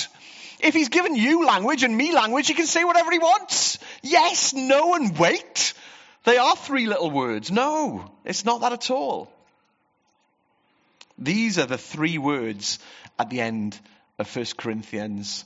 If 0.60 0.74
He's 0.74 0.90
given 0.90 1.16
you 1.16 1.46
language 1.46 1.84
and 1.84 1.96
me 1.96 2.14
language, 2.14 2.48
He 2.48 2.54
can 2.54 2.68
say 2.68 2.84
whatever 2.84 3.12
He 3.12 3.20
wants. 3.20 3.80
Yes, 4.02 4.54
no, 4.54 4.94
and 4.96 5.18
wait. 5.18 5.74
They 6.24 6.38
are 6.38 6.56
three 6.56 6.88
little 6.88 7.12
words. 7.12 7.52
No, 7.52 8.12
it's 8.26 8.46
not 8.46 8.62
that 8.62 8.74
at 8.74 8.92
all. 8.92 9.32
These 11.18 11.58
are 11.58 11.66
the 11.66 11.78
three 11.78 12.18
words 12.18 12.80
at 13.18 13.30
the 13.30 13.42
end 13.42 13.80
of 14.20 14.34
1 14.36 14.46
Corinthians 14.58 15.46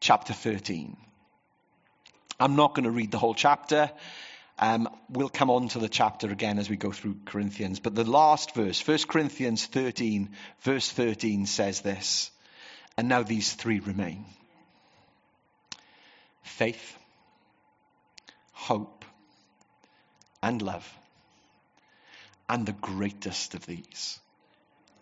chapter 0.00 0.32
13. 0.32 0.96
I'm 2.38 2.54
not 2.54 2.74
going 2.74 2.84
to 2.84 2.90
read 2.90 3.10
the 3.10 3.18
whole 3.18 3.34
chapter. 3.34 3.90
Um, 4.58 4.88
we'll 5.08 5.28
come 5.28 5.50
on 5.50 5.68
to 5.68 5.78
the 5.78 5.88
chapter 5.88 6.30
again 6.30 6.58
as 6.58 6.68
we 6.68 6.76
go 6.76 6.90
through 6.90 7.16
Corinthians. 7.24 7.78
But 7.78 7.94
the 7.94 8.04
last 8.04 8.54
verse, 8.54 8.86
1 8.86 8.98
Corinthians 9.08 9.66
13, 9.66 10.30
verse 10.62 10.90
13, 10.90 11.46
says 11.46 11.80
this. 11.80 12.30
And 12.96 13.08
now 13.08 13.22
these 13.22 13.52
three 13.52 13.78
remain 13.78 14.24
faith, 16.42 16.96
hope, 18.52 19.04
and 20.42 20.60
love. 20.60 20.92
And 22.48 22.66
the 22.66 22.72
greatest 22.72 23.54
of 23.54 23.64
these 23.66 24.18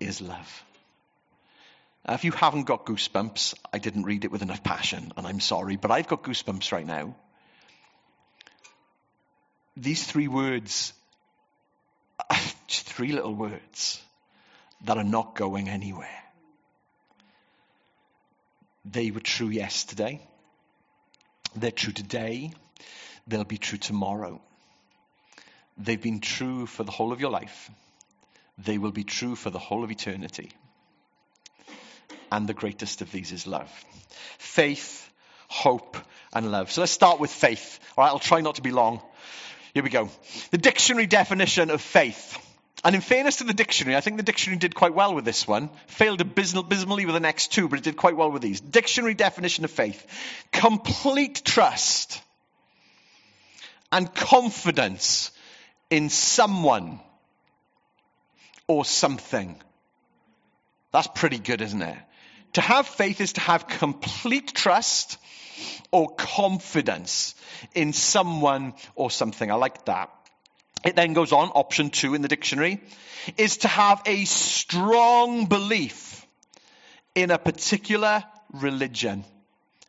is 0.00 0.20
love. 0.20 0.64
If 2.08 2.24
you 2.24 2.32
haven't 2.32 2.64
got 2.64 2.84
goosebumps, 2.84 3.54
I 3.72 3.78
didn't 3.78 4.04
read 4.04 4.24
it 4.24 4.30
with 4.30 4.42
enough 4.42 4.62
passion, 4.62 5.12
and 5.16 5.26
I'm 5.26 5.40
sorry, 5.40 5.76
but 5.76 5.90
I've 5.90 6.06
got 6.08 6.22
goosebumps 6.22 6.70
right 6.72 6.86
now. 6.86 7.16
These 9.76 10.04
three 10.04 10.28
words, 10.28 10.92
three 12.68 13.12
little 13.12 13.34
words 13.34 14.00
that 14.84 14.96
are 14.96 15.04
not 15.04 15.34
going 15.34 15.68
anywhere. 15.68 16.08
They 18.84 19.10
were 19.10 19.20
true 19.20 19.48
yesterday. 19.48 20.20
They're 21.54 21.70
true 21.70 21.92
today. 21.92 22.52
They'll 23.26 23.44
be 23.44 23.58
true 23.58 23.78
tomorrow. 23.78 24.40
They've 25.76 26.00
been 26.00 26.20
true 26.20 26.66
for 26.66 26.84
the 26.84 26.92
whole 26.92 27.12
of 27.12 27.20
your 27.20 27.30
life. 27.30 27.70
They 28.58 28.78
will 28.78 28.92
be 28.92 29.04
true 29.04 29.34
for 29.34 29.50
the 29.50 29.58
whole 29.58 29.84
of 29.84 29.90
eternity. 29.90 30.52
And 32.32 32.46
the 32.46 32.54
greatest 32.54 33.02
of 33.02 33.12
these 33.12 33.32
is 33.32 33.46
love. 33.46 33.70
Faith, 34.38 35.10
hope, 35.48 35.96
and 36.32 36.50
love. 36.50 36.70
So 36.70 36.80
let's 36.80 36.92
start 36.92 37.20
with 37.20 37.30
faith. 37.30 37.78
All 37.96 38.04
right, 38.04 38.10
I'll 38.10 38.18
try 38.18 38.40
not 38.40 38.54
to 38.56 38.62
be 38.62 38.70
long. 38.70 39.02
Here 39.76 39.82
we 39.82 39.90
go. 39.90 40.08
The 40.52 40.56
dictionary 40.56 41.04
definition 41.04 41.68
of 41.68 41.82
faith. 41.82 42.38
And 42.82 42.94
in 42.94 43.02
fairness 43.02 43.36
to 43.36 43.44
the 43.44 43.52
dictionary, 43.52 43.94
I 43.94 44.00
think 44.00 44.16
the 44.16 44.22
dictionary 44.22 44.58
did 44.58 44.74
quite 44.74 44.94
well 44.94 45.14
with 45.14 45.26
this 45.26 45.46
one. 45.46 45.68
Failed 45.86 46.22
abysmally 46.22 47.04
with 47.04 47.14
the 47.14 47.20
next 47.20 47.52
two, 47.52 47.68
but 47.68 47.80
it 47.80 47.84
did 47.84 47.94
quite 47.94 48.16
well 48.16 48.30
with 48.30 48.40
these. 48.40 48.58
Dictionary 48.58 49.12
definition 49.12 49.66
of 49.66 49.70
faith 49.70 50.02
complete 50.50 51.42
trust 51.44 52.22
and 53.92 54.14
confidence 54.14 55.30
in 55.90 56.08
someone 56.08 56.98
or 58.68 58.82
something. 58.86 59.60
That's 60.90 61.08
pretty 61.14 61.38
good, 61.38 61.60
isn't 61.60 61.82
it? 61.82 61.98
To 62.56 62.62
have 62.62 62.86
faith 62.86 63.20
is 63.20 63.34
to 63.34 63.42
have 63.42 63.68
complete 63.68 64.54
trust 64.54 65.18
or 65.90 66.08
confidence 66.08 67.34
in 67.74 67.92
someone 67.92 68.72
or 68.94 69.10
something. 69.10 69.50
I 69.50 69.56
like 69.56 69.84
that. 69.84 70.08
It 70.82 70.96
then 70.96 71.12
goes 71.12 71.32
on, 71.32 71.50
option 71.50 71.90
two 71.90 72.14
in 72.14 72.22
the 72.22 72.28
dictionary, 72.28 72.80
is 73.36 73.58
to 73.58 73.68
have 73.68 74.00
a 74.06 74.24
strong 74.24 75.44
belief 75.44 76.24
in 77.14 77.30
a 77.30 77.36
particular 77.36 78.24
religion. 78.54 79.26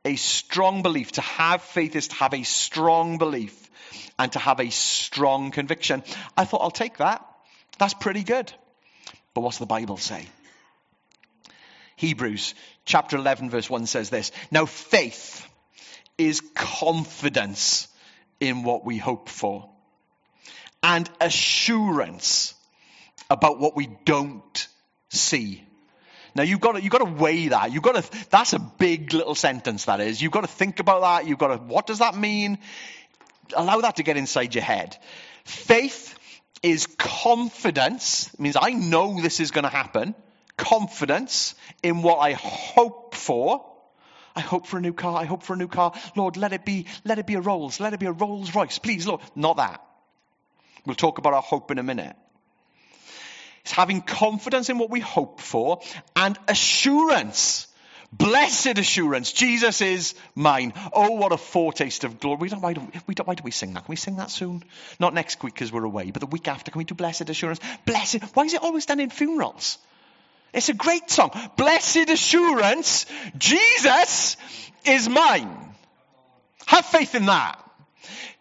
A 0.04 0.18
strong 0.18 0.82
belief. 0.82 1.14
To 1.14 1.22
have 1.22 1.62
faith 1.62 1.96
is 1.96 2.10
to 2.10 2.16
have 2.16 2.34
a 2.34 2.44
strong 2.44 3.18
belief 3.18 3.70
and 4.20 4.30
to 4.34 4.40
have 4.40 4.60
a 4.60 4.72
strong 4.72 5.52
conviction. 5.52 6.04
I 6.36 6.44
thought, 6.44 6.64
I'll 6.64 6.72
take 6.72 6.98
that. 6.98 7.26
That's 7.80 7.94
pretty 7.94 8.26
good. 8.26 8.52
But 9.34 9.40
what's 9.40 9.58
the 9.58 9.66
Bible 9.66 9.96
say? 9.96 10.28
Hebrews 11.98 12.56
chapter 12.86 13.18
11, 13.18 13.50
verse 13.50 13.70
1 13.70 13.86
says 13.86 14.10
this 14.10 14.32
Now, 14.50 14.66
faith 14.66 15.46
is 16.18 16.42
confidence 16.56 17.88
in 18.40 18.64
what 18.64 18.86
we 18.86 18.98
hope 18.98 19.30
for, 19.30 19.70
and 20.82 21.10
assurance 21.20 22.56
about 23.30 23.60
what 23.60 23.76
we 23.76 23.90
don't 24.06 24.68
see. 25.10 25.64
Now 26.34 26.44
you've 26.44 26.62
got 26.62 26.74
to, 26.74 26.82
you've 26.82 26.92
got 26.92 27.00
to 27.00 27.06
weigh 27.06 27.50
that. 27.50 27.72
You've 27.72 27.84
got 27.84 28.02
to, 28.02 28.30
that's 28.30 28.54
a 28.54 28.60
big 28.60 29.14
little 29.14 29.36
sentence 29.36 29.86
that 29.86 30.00
is. 30.00 30.22
You've 30.22 30.32
got 30.32 30.42
to 30.42 30.48
think 30.48 30.80
about 30.80 31.02
that. 31.02 31.28
You've 31.28 31.40
got 31.40 31.48
to, 31.48 31.58
what 31.58 31.88
does 31.88 32.00
that 32.00 32.16
mean? 32.16 32.60
allow 33.56 33.82
that 33.82 33.98
to 33.98 34.04
get 34.04 34.18
inside 34.18 34.56
your 34.56 34.64
head. 34.64 34.98
Faith 35.44 36.18
is 36.64 36.88
confidence. 36.98 38.34
It 38.34 38.40
means 38.40 38.58
I 38.60 38.72
know 38.72 39.22
this 39.22 39.40
is 39.40 39.52
going 39.52 39.64
to 39.64 39.70
happen. 39.70 40.16
Confidence 40.58 41.56
in 41.84 42.02
what 42.02 42.18
I 42.18 42.34
hope 42.34 43.16
for. 43.16 43.66
I 44.36 44.42
hope 44.42 44.68
for 44.68 44.78
a 44.78 44.82
new 44.82 44.94
car. 44.94 45.20
I 45.20 45.26
hope 45.26 45.44
for 45.44 45.54
a 45.54 45.58
new 45.58 45.68
car. 45.68 45.94
Lord, 46.16 46.38
let 46.38 46.54
it 46.54 46.66
be, 46.66 46.86
let 47.04 47.20
it 47.20 47.26
be 47.26 47.36
a 47.36 47.42
Rolls. 47.42 47.80
Let 47.80 47.94
it 47.94 48.00
be 48.00 48.06
a 48.06 48.12
Rolls 48.12 48.54
Royce. 48.54 48.78
Please, 48.78 49.08
Lord. 49.08 49.22
Not 49.36 49.58
that. 49.58 49.82
We'll 50.86 50.96
talk 50.96 51.18
about 51.18 51.34
our 51.34 51.42
hope 51.42 51.72
in 51.72 51.80
a 51.80 51.84
minute. 51.84 52.16
It's 53.62 53.72
having 53.72 54.02
confidence 54.02 54.70
in 54.70 54.78
what 54.78 54.90
we 54.90 55.00
hope 55.00 55.42
for 55.42 55.82
and 56.16 56.38
assurance 56.48 57.68
Blessed 58.14 58.78
assurance, 58.78 59.34
Jesus 59.34 59.82
is 59.82 60.16
mine. 60.34 60.74
Oh, 60.94 61.12
what 61.12 61.34
a 61.34 61.38
foretaste 61.38 62.06
of 62.06 62.20
glory. 62.22 62.38
We 62.38 62.50
don't, 62.50 62.62
why, 62.62 62.74
do 62.74 62.88
we, 63.06 63.14
don't, 63.14 63.28
why 63.28 63.36
do 63.36 63.44
we 63.44 63.52
sing 63.52 63.74
that? 63.74 63.84
Can 63.84 63.92
we 63.92 63.98
sing 63.98 64.16
that 64.16 64.32
soon? 64.32 64.64
Not 64.98 65.14
next 65.14 65.44
week 65.44 65.54
because 65.54 65.74
we're 65.74 65.84
away, 65.84 66.12
but 66.12 66.22
the 66.22 66.28
week 66.28 66.48
after. 66.48 66.72
Can 66.72 66.80
we 66.80 66.86
do 66.86 66.96
blessed 66.96 67.30
assurance? 67.30 67.60
Blessed. 67.86 68.24
Why 68.34 68.46
is 68.46 68.54
it 68.54 68.64
always 68.64 68.86
done 68.86 69.02
in 69.02 69.10
funerals? 69.10 69.78
It's 70.58 70.70
a 70.70 70.74
great 70.74 71.10
song. 71.12 71.30
Blessed 71.56 72.10
assurance, 72.10 73.06
Jesus 73.38 74.38
is 74.86 75.08
mine. 75.08 75.56
Have 76.66 76.84
faith 76.84 77.14
in 77.14 77.28
that. 77.28 77.64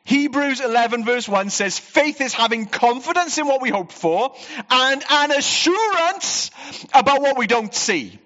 Hebrews 0.04 0.62
11 0.62 1.04
verse 1.04 1.28
1 1.28 1.50
says, 1.50 1.78
faith 1.78 2.22
is 2.22 2.32
having 2.32 2.66
confidence 2.66 3.36
in 3.36 3.46
what 3.46 3.60
we 3.60 3.68
hope 3.68 3.92
for 3.92 4.34
and 4.70 5.04
an 5.10 5.30
assurance 5.32 6.50
about 6.94 7.20
what 7.20 7.36
we 7.36 7.46
don't 7.46 7.74
see. 7.74 8.18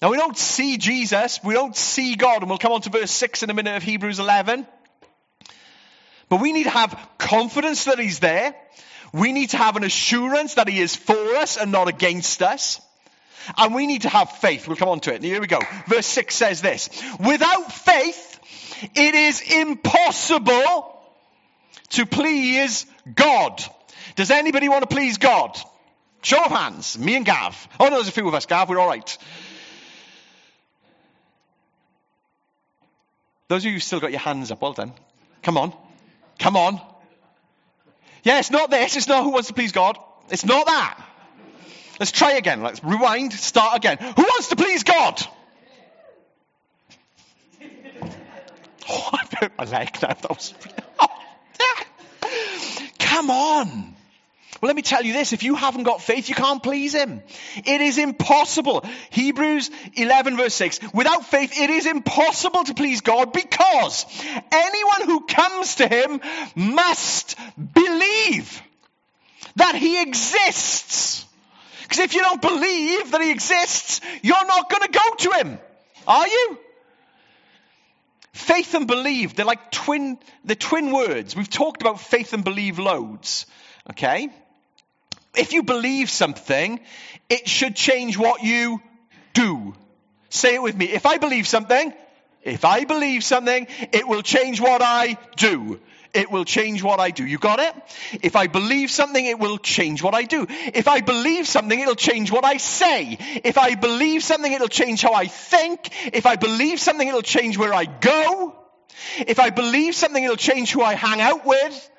Now, 0.00 0.10
we 0.10 0.16
don't 0.16 0.38
see 0.38 0.78
Jesus, 0.78 1.40
we 1.44 1.54
don't 1.54 1.76
see 1.76 2.14
God, 2.14 2.40
and 2.40 2.48
we'll 2.48 2.58
come 2.58 2.72
on 2.72 2.80
to 2.82 2.90
verse 2.90 3.10
6 3.10 3.42
in 3.42 3.50
a 3.50 3.54
minute 3.54 3.76
of 3.76 3.82
Hebrews 3.82 4.20
11. 4.20 4.66
But 6.30 6.40
we 6.40 6.52
need 6.52 6.64
to 6.64 6.70
have 6.70 6.98
confidence 7.18 7.84
that 7.84 7.98
He's 7.98 8.20
there. 8.20 8.54
We 9.14 9.30
need 9.30 9.50
to 9.50 9.58
have 9.58 9.76
an 9.76 9.84
assurance 9.84 10.54
that 10.54 10.68
He 10.68 10.80
is 10.80 10.96
for 10.96 11.36
us 11.36 11.56
and 11.56 11.70
not 11.70 11.86
against 11.86 12.42
us. 12.42 12.80
And 13.56 13.72
we 13.72 13.86
need 13.86 14.02
to 14.02 14.08
have 14.08 14.28
faith. 14.38 14.66
We'll 14.66 14.76
come 14.76 14.88
on 14.88 14.98
to 15.00 15.14
it. 15.14 15.22
Here 15.22 15.40
we 15.40 15.46
go. 15.46 15.60
Verse 15.86 16.06
6 16.06 16.34
says 16.34 16.60
this 16.60 16.90
Without 17.20 17.72
faith, 17.72 18.40
it 18.92 19.14
is 19.14 19.40
impossible 19.40 21.00
to 21.90 22.06
please 22.06 22.86
God. 23.14 23.62
Does 24.16 24.32
anybody 24.32 24.68
want 24.68 24.82
to 24.82 24.92
please 24.92 25.18
God? 25.18 25.56
Show 26.22 26.42
of 26.42 26.50
hands. 26.50 26.98
Me 26.98 27.14
and 27.14 27.24
Gav. 27.24 27.68
Oh, 27.78 27.84
no, 27.84 27.96
there's 27.96 28.08
a 28.08 28.12
few 28.12 28.26
of 28.26 28.34
us, 28.34 28.46
Gav. 28.46 28.68
We're 28.68 28.80
all 28.80 28.88
right. 28.88 29.18
Those 33.46 33.62
of 33.62 33.66
you 33.66 33.72
who 33.74 33.78
still 33.78 34.00
got 34.00 34.10
your 34.10 34.20
hands 34.20 34.50
up, 34.50 34.60
well 34.60 34.72
done. 34.72 34.92
Come 35.44 35.56
on. 35.56 35.72
Come 36.40 36.56
on. 36.56 36.80
Yeah, 38.24 38.38
it's 38.38 38.50
not 38.50 38.70
this. 38.70 38.96
It's 38.96 39.06
not 39.06 39.22
who 39.22 39.30
wants 39.30 39.48
to 39.48 39.54
please 39.54 39.72
God. 39.72 39.98
It's 40.30 40.44
not 40.44 40.66
that. 40.66 40.98
Let's 42.00 42.10
try 42.10 42.32
again. 42.32 42.62
Let's 42.62 42.82
rewind, 42.82 43.32
start 43.34 43.76
again. 43.76 43.98
Who 43.98 44.22
wants 44.22 44.48
to 44.48 44.56
please 44.56 44.82
God? 44.82 45.22
Oh, 48.86 49.10
I 49.14 49.48
my 49.56 49.64
leg 49.64 49.96
now. 50.02 50.08
That 50.08 50.28
was... 50.28 50.52
Oh, 51.00 51.08
Come 52.98 53.30
on. 53.30 53.93
Well, 54.64 54.70
let 54.70 54.76
me 54.76 54.80
tell 54.82 55.04
you 55.04 55.12
this. 55.12 55.34
If 55.34 55.42
you 55.42 55.56
haven't 55.56 55.82
got 55.82 56.00
faith, 56.00 56.30
you 56.30 56.34
can't 56.34 56.62
please 56.62 56.94
Him. 56.94 57.20
It 57.66 57.82
is 57.82 57.98
impossible. 57.98 58.82
Hebrews 59.10 59.70
11 59.92 60.38
verse 60.38 60.54
6. 60.54 60.80
Without 60.94 61.26
faith, 61.26 61.52
it 61.60 61.68
is 61.68 61.84
impossible 61.84 62.64
to 62.64 62.72
please 62.72 63.02
God 63.02 63.34
because 63.34 64.06
anyone 64.50 65.02
who 65.04 65.26
comes 65.26 65.74
to 65.74 65.86
Him 65.86 66.18
must 66.54 67.36
believe 67.74 68.62
that 69.56 69.74
he 69.74 70.00
exists. 70.00 71.26
Because 71.82 71.98
if 71.98 72.14
you 72.14 72.22
don't 72.22 72.40
believe 72.40 73.10
that 73.10 73.20
he 73.20 73.32
exists, 73.32 74.00
you're 74.22 74.46
not 74.46 74.70
going 74.70 74.90
to 74.90 74.98
go 74.98 75.14
to 75.18 75.44
him. 75.44 75.58
Are 76.06 76.26
you? 76.26 76.58
Faith 78.32 78.72
and 78.72 78.86
believe, 78.86 79.36
they're 79.36 79.44
like 79.44 79.70
twin, 79.70 80.16
they're 80.42 80.56
twin 80.56 80.90
words. 80.90 81.36
We've 81.36 81.50
talked 81.50 81.82
about 81.82 82.00
faith 82.00 82.32
and 82.32 82.42
believe 82.42 82.78
loads. 82.78 83.44
Okay? 83.90 84.30
If 85.36 85.52
you 85.52 85.62
believe 85.62 86.10
something, 86.10 86.80
it 87.28 87.48
should 87.48 87.76
change 87.76 88.16
what 88.16 88.42
you 88.42 88.80
do. 89.32 89.74
Say 90.28 90.54
it 90.54 90.62
with 90.62 90.76
me. 90.76 90.86
If 90.86 91.06
I 91.06 91.18
believe 91.18 91.46
something, 91.46 91.92
if 92.42 92.64
I 92.64 92.84
believe 92.84 93.24
something, 93.24 93.66
it 93.92 94.06
will 94.06 94.22
change 94.22 94.60
what 94.60 94.82
I 94.82 95.16
do. 95.36 95.80
It 96.12 96.30
will 96.30 96.44
change 96.44 96.82
what 96.82 97.00
I 97.00 97.10
do. 97.10 97.26
You 97.26 97.38
got 97.38 97.58
it? 97.58 97.74
If 98.22 98.36
I 98.36 98.46
believe 98.46 98.90
something, 98.90 99.24
it 99.24 99.38
will 99.38 99.58
change 99.58 100.00
what 100.00 100.14
I 100.14 100.22
do. 100.22 100.46
If 100.48 100.86
I 100.86 101.00
believe 101.00 101.48
something, 101.48 101.78
it'll 101.78 101.96
change 101.96 102.30
what 102.30 102.44
I 102.44 102.58
say. 102.58 103.18
If 103.42 103.58
I 103.58 103.74
believe 103.74 104.22
something, 104.22 104.52
it'll 104.52 104.68
change 104.68 105.02
how 105.02 105.12
I 105.12 105.26
think. 105.26 105.90
If 106.14 106.26
I 106.26 106.36
believe 106.36 106.78
something, 106.78 107.06
it'll 107.06 107.22
change 107.22 107.58
where 107.58 107.74
I 107.74 107.86
go. 107.86 108.54
If 109.26 109.40
I 109.40 109.50
believe 109.50 109.96
something, 109.96 110.22
it'll 110.22 110.36
change 110.36 110.70
who 110.70 110.82
I 110.82 110.94
hang 110.94 111.20
out 111.20 111.44
with. 111.44 111.90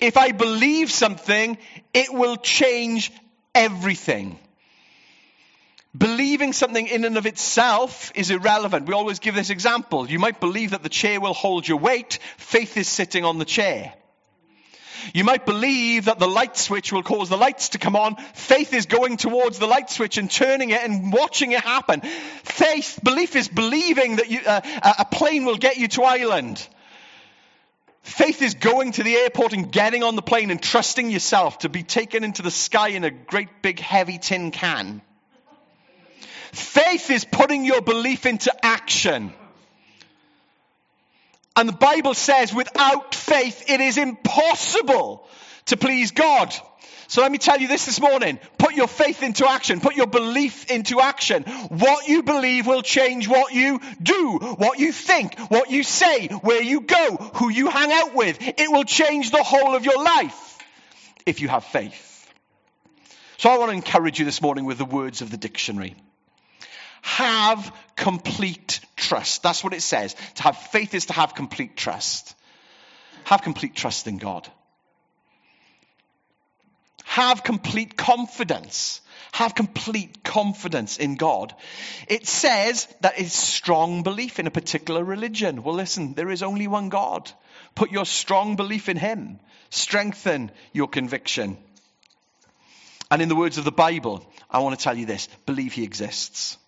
If 0.00 0.16
I 0.16 0.32
believe 0.32 0.90
something, 0.90 1.58
it 1.92 2.12
will 2.12 2.36
change 2.36 3.12
everything. 3.54 4.38
Believing 5.96 6.52
something 6.52 6.86
in 6.86 7.04
and 7.04 7.16
of 7.16 7.26
itself 7.26 8.12
is 8.14 8.30
irrelevant. 8.30 8.86
We 8.86 8.94
always 8.94 9.18
give 9.18 9.34
this 9.34 9.50
example. 9.50 10.08
You 10.08 10.18
might 10.18 10.38
believe 10.38 10.70
that 10.70 10.82
the 10.82 10.88
chair 10.88 11.20
will 11.20 11.34
hold 11.34 11.66
your 11.66 11.78
weight. 11.78 12.18
Faith 12.36 12.76
is 12.76 12.88
sitting 12.88 13.24
on 13.24 13.38
the 13.38 13.44
chair. 13.44 13.94
You 15.14 15.24
might 15.24 15.46
believe 15.46 16.06
that 16.06 16.18
the 16.18 16.28
light 16.28 16.56
switch 16.56 16.92
will 16.92 17.02
cause 17.02 17.28
the 17.28 17.36
lights 17.36 17.70
to 17.70 17.78
come 17.78 17.96
on. 17.96 18.16
Faith 18.34 18.74
is 18.74 18.86
going 18.86 19.16
towards 19.16 19.58
the 19.58 19.66
light 19.66 19.90
switch 19.90 20.18
and 20.18 20.30
turning 20.30 20.70
it 20.70 20.82
and 20.82 21.12
watching 21.12 21.52
it 21.52 21.60
happen. 21.60 22.02
Faith, 22.02 23.00
belief 23.02 23.34
is 23.34 23.48
believing 23.48 24.16
that 24.16 24.30
you, 24.30 24.40
uh, 24.46 24.60
a 24.98 25.04
plane 25.04 25.44
will 25.44 25.56
get 25.56 25.78
you 25.78 25.88
to 25.88 26.02
Ireland. 26.02 26.66
Faith 28.08 28.40
is 28.40 28.54
going 28.54 28.92
to 28.92 29.02
the 29.02 29.14
airport 29.14 29.52
and 29.52 29.70
getting 29.70 30.02
on 30.02 30.16
the 30.16 30.22
plane 30.22 30.50
and 30.50 30.62
trusting 30.62 31.10
yourself 31.10 31.58
to 31.58 31.68
be 31.68 31.82
taken 31.82 32.24
into 32.24 32.40
the 32.40 32.50
sky 32.50 32.88
in 32.88 33.04
a 33.04 33.10
great 33.10 33.60
big 33.60 33.78
heavy 33.78 34.16
tin 34.16 34.50
can. 34.50 35.02
Faith 36.50 37.10
is 37.10 37.26
putting 37.26 37.66
your 37.66 37.82
belief 37.82 38.24
into 38.24 38.50
action. 38.64 39.30
And 41.54 41.68
the 41.68 41.74
Bible 41.74 42.14
says 42.14 42.54
without 42.54 43.14
faith, 43.14 43.68
it 43.68 43.82
is 43.82 43.98
impossible 43.98 45.28
to 45.68 45.76
please 45.76 46.10
God. 46.10 46.54
So 47.08 47.22
let 47.22 47.32
me 47.32 47.38
tell 47.38 47.58
you 47.58 47.68
this 47.68 47.86
this 47.86 48.00
morning. 48.00 48.38
Put 48.58 48.74
your 48.74 48.86
faith 48.86 49.22
into 49.22 49.48
action. 49.48 49.80
Put 49.80 49.96
your 49.96 50.06
belief 50.06 50.70
into 50.70 51.00
action. 51.00 51.44
What 51.44 52.06
you 52.06 52.22
believe 52.22 52.66
will 52.66 52.82
change 52.82 53.26
what 53.26 53.54
you 53.54 53.80
do, 54.02 54.38
what 54.58 54.78
you 54.78 54.92
think, 54.92 55.38
what 55.50 55.70
you 55.70 55.82
say, 55.82 56.28
where 56.28 56.62
you 56.62 56.82
go, 56.82 57.16
who 57.34 57.48
you 57.50 57.70
hang 57.70 57.90
out 57.92 58.14
with. 58.14 58.38
It 58.40 58.70
will 58.70 58.84
change 58.84 59.30
the 59.30 59.42
whole 59.42 59.74
of 59.74 59.86
your 59.86 60.02
life 60.02 60.58
if 61.24 61.40
you 61.40 61.48
have 61.48 61.64
faith. 61.64 62.30
So 63.38 63.48
I 63.48 63.56
want 63.56 63.70
to 63.70 63.76
encourage 63.76 64.18
you 64.18 64.26
this 64.26 64.42
morning 64.42 64.66
with 64.66 64.76
the 64.76 64.84
words 64.84 65.22
of 65.22 65.30
the 65.30 65.38
dictionary. 65.38 65.96
Have 67.00 67.72
complete 67.96 68.80
trust. 68.96 69.42
That's 69.42 69.64
what 69.64 69.72
it 69.72 69.80
says. 69.80 70.14
To 70.34 70.42
have 70.42 70.58
faith 70.58 70.92
is 70.92 71.06
to 71.06 71.14
have 71.14 71.34
complete 71.34 71.74
trust. 71.74 72.34
Have 73.24 73.42
complete 73.42 73.74
trust 73.74 74.06
in 74.06 74.18
God. 74.18 74.46
Have 77.08 77.42
complete 77.42 77.96
confidence. 77.96 79.00
Have 79.32 79.54
complete 79.54 80.24
confidence 80.24 80.98
in 80.98 81.16
God. 81.16 81.54
It 82.08 82.26
says 82.26 82.88
that 83.00 83.18
it's 83.18 83.34
strong 83.34 84.02
belief 84.02 84.38
in 84.38 84.46
a 84.46 84.50
particular 84.50 85.04
religion. 85.04 85.62
Well, 85.62 85.74
listen, 85.74 86.14
there 86.14 86.30
is 86.30 86.42
only 86.42 86.66
one 86.66 86.88
God. 86.88 87.30
Put 87.74 87.90
your 87.90 88.06
strong 88.06 88.56
belief 88.56 88.88
in 88.88 88.96
Him. 88.96 89.40
Strengthen 89.70 90.50
your 90.72 90.88
conviction. 90.88 91.58
And 93.10 93.20
in 93.22 93.28
the 93.28 93.36
words 93.36 93.58
of 93.58 93.64
the 93.64 93.72
Bible, 93.72 94.26
I 94.50 94.60
want 94.60 94.78
to 94.78 94.82
tell 94.82 94.96
you 94.96 95.06
this 95.06 95.28
believe 95.46 95.72
He 95.72 95.84
exists 95.84 96.58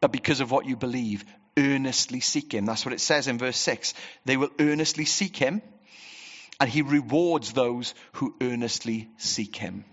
but 0.00 0.12
because 0.12 0.40
of 0.40 0.50
what 0.50 0.66
you 0.66 0.76
believe, 0.76 1.24
earnestly 1.56 2.20
seek 2.20 2.52
him. 2.52 2.66
That's 2.66 2.84
what 2.84 2.92
it 2.92 3.00
says 3.00 3.28
in 3.28 3.38
verse 3.38 3.56
6. 3.56 3.94
They 4.24 4.36
will 4.36 4.50
earnestly 4.58 5.04
seek 5.04 5.36
him, 5.36 5.62
and 6.60 6.70
he 6.70 6.82
rewards 6.82 7.52
those 7.52 7.94
who 8.12 8.34
earnestly 8.40 9.08
seek 9.18 9.56
him. 9.56 9.84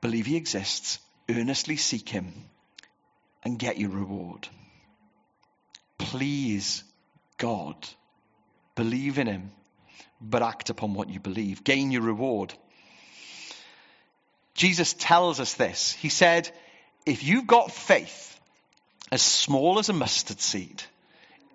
Believe 0.00 0.26
he 0.26 0.36
exists, 0.36 0.98
earnestly 1.30 1.76
seek 1.76 2.08
him, 2.08 2.32
and 3.44 3.58
get 3.58 3.78
your 3.78 3.90
reward. 3.90 4.48
Please 5.98 6.84
God. 7.38 7.76
Believe 8.74 9.18
in 9.18 9.26
him, 9.26 9.52
but 10.20 10.42
act 10.42 10.70
upon 10.70 10.94
what 10.94 11.08
you 11.08 11.20
believe. 11.20 11.64
Gain 11.64 11.90
your 11.90 12.02
reward. 12.02 12.52
Jesus 14.54 14.94
tells 14.94 15.40
us 15.40 15.54
this. 15.54 15.92
He 15.92 16.08
said, 16.08 16.50
if 17.06 17.24
you've 17.24 17.46
got 17.46 17.72
faith, 17.72 18.38
as 19.10 19.22
small 19.22 19.78
as 19.78 19.88
a 19.88 19.92
mustard 19.92 20.40
seed. 20.40 20.82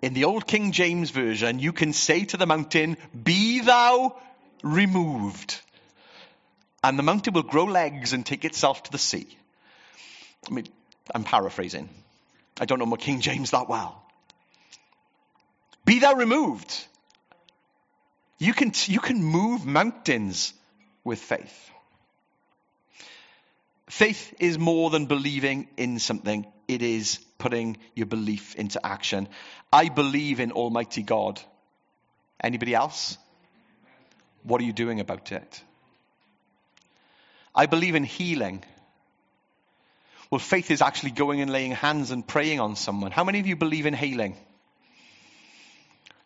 In 0.02 0.14
the 0.14 0.24
old 0.24 0.48
King 0.48 0.72
James 0.72 1.10
Version, 1.10 1.60
you 1.60 1.72
can 1.72 1.92
say 1.92 2.24
to 2.24 2.36
the 2.36 2.46
mountain, 2.46 2.96
Be 3.22 3.60
thou 3.60 4.16
removed. 4.64 5.60
And 6.82 6.98
the 6.98 7.04
mountain 7.04 7.34
will 7.34 7.44
grow 7.44 7.64
legs 7.64 8.12
and 8.12 8.26
take 8.26 8.44
itself 8.44 8.82
to 8.82 8.90
the 8.90 8.98
sea. 8.98 9.28
I 10.50 10.52
mean, 10.52 10.66
I'm 11.14 11.22
paraphrasing. 11.22 11.88
I 12.60 12.64
don't 12.64 12.80
know 12.80 12.86
my 12.86 12.96
King 12.96 13.20
James 13.20 13.52
that 13.52 13.68
well. 13.68 14.02
Be 15.84 16.00
thou 16.00 16.14
removed. 16.14 16.86
You 18.38 18.52
can, 18.52 18.72
you 18.86 18.98
can 18.98 19.22
move 19.22 19.64
mountains 19.64 20.52
with 21.04 21.20
faith. 21.20 21.70
Faith 23.88 24.34
is 24.40 24.58
more 24.58 24.90
than 24.90 25.06
believing 25.06 25.68
in 25.76 26.00
something, 26.00 26.46
it 26.68 26.82
is 26.82 27.18
putting 27.38 27.76
your 27.94 28.06
belief 28.06 28.54
into 28.54 28.84
action. 28.84 29.28
I 29.72 29.88
believe 29.88 30.40
in 30.40 30.52
Almighty 30.52 31.02
God. 31.02 31.40
Anybody 32.42 32.74
else? 32.74 33.18
What 34.42 34.60
are 34.60 34.64
you 34.64 34.72
doing 34.72 35.00
about 35.00 35.32
it? 35.32 35.62
I 37.54 37.66
believe 37.66 37.94
in 37.94 38.04
healing. 38.04 38.64
Well, 40.30 40.38
faith 40.38 40.70
is 40.70 40.80
actually 40.80 41.10
going 41.10 41.40
and 41.40 41.52
laying 41.52 41.72
hands 41.72 42.10
and 42.10 42.26
praying 42.26 42.58
on 42.58 42.74
someone. 42.74 43.10
How 43.10 43.24
many 43.24 43.40
of 43.40 43.46
you 43.46 43.54
believe 43.54 43.86
in 43.86 43.94
healing? 43.94 44.36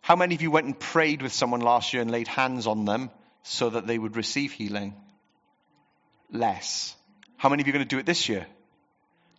How 0.01 0.15
many 0.15 0.37
of 0.37 0.43
you 0.43 0.53
went 0.53 0.67
and 0.67 0.79
prayed 0.79 1.23
with 1.23 1.33
someone 1.33 1.61
last 1.61 1.93
year 1.93 2.01
and 2.01 2.11
laid 2.11 2.29
hands 2.29 2.69
on 2.69 2.85
them 2.85 3.11
so 3.43 3.71
that 3.71 3.89
they 3.89 3.99
would 3.99 4.17
receive 4.17 4.53
healing? 4.53 4.95
Less. 6.31 6.95
How 7.37 7.49
many 7.49 7.63
of 7.63 7.67
you 7.67 7.73
are 7.73 7.79
going 7.79 7.89
to 7.89 7.95
do 7.97 7.99
it 7.99 8.07
this 8.07 8.29
year? 8.29 8.47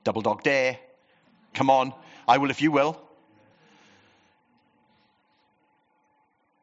Double 0.04 0.22
dog 0.22 0.44
dare. 0.44 0.78
Come 1.54 1.70
on. 1.70 1.94
I 2.28 2.38
will 2.38 2.50
if 2.50 2.62
you 2.62 2.72
will. 2.72 3.00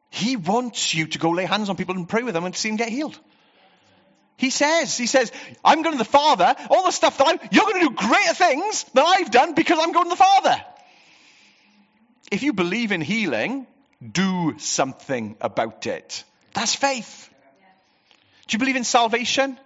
He 0.09 0.37
wants 0.37 0.93
you 0.93 1.07
to 1.07 1.19
go 1.19 1.31
lay 1.31 1.45
hands 1.45 1.69
on 1.69 1.75
people 1.75 1.95
and 1.95 2.07
pray 2.07 2.23
with 2.23 2.33
them 2.33 2.45
and 2.45 2.55
see 2.55 2.69
them 2.69 2.77
get 2.77 2.89
healed. 2.89 3.19
He 4.37 4.49
says, 4.49 4.97
he 4.97 5.07
says, 5.07 5.31
I'm 5.63 5.81
going 5.81 5.93
to 5.93 5.97
the 5.97 6.05
Father, 6.05 6.55
all 6.69 6.85
the 6.85 6.91
stuff 6.91 7.17
that 7.17 7.27
I'm, 7.27 7.39
you're 7.51 7.65
going 7.65 7.81
to 7.81 7.89
do 7.89 7.95
greater 7.95 8.33
things 8.33 8.83
than 8.93 9.03
I've 9.05 9.31
done 9.31 9.55
because 9.55 9.79
I'm 9.79 9.91
going 9.91 10.05
to 10.05 10.09
the 10.09 10.15
Father. 10.15 10.61
If 12.31 12.43
you 12.43 12.53
believe 12.53 12.91
in 12.91 13.01
healing, 13.01 13.67
do 14.09 14.55
something 14.57 15.35
about 15.41 15.85
it. 15.87 16.23
That's 16.53 16.75
faith. 16.75 17.29
Do 18.47 18.55
you 18.55 18.59
believe 18.59 18.75
in 18.75 18.83
salvation? 18.83 19.57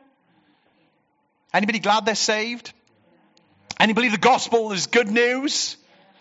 Anybody 1.54 1.80
glad 1.80 2.06
they're 2.06 2.16
saved? 2.16 2.74
And 3.80 3.90
you 3.90 3.96
believe 3.96 4.12
the 4.12 4.18
gospel 4.18 4.72
is 4.74 4.88
good 4.88 5.10
news? 5.10 5.78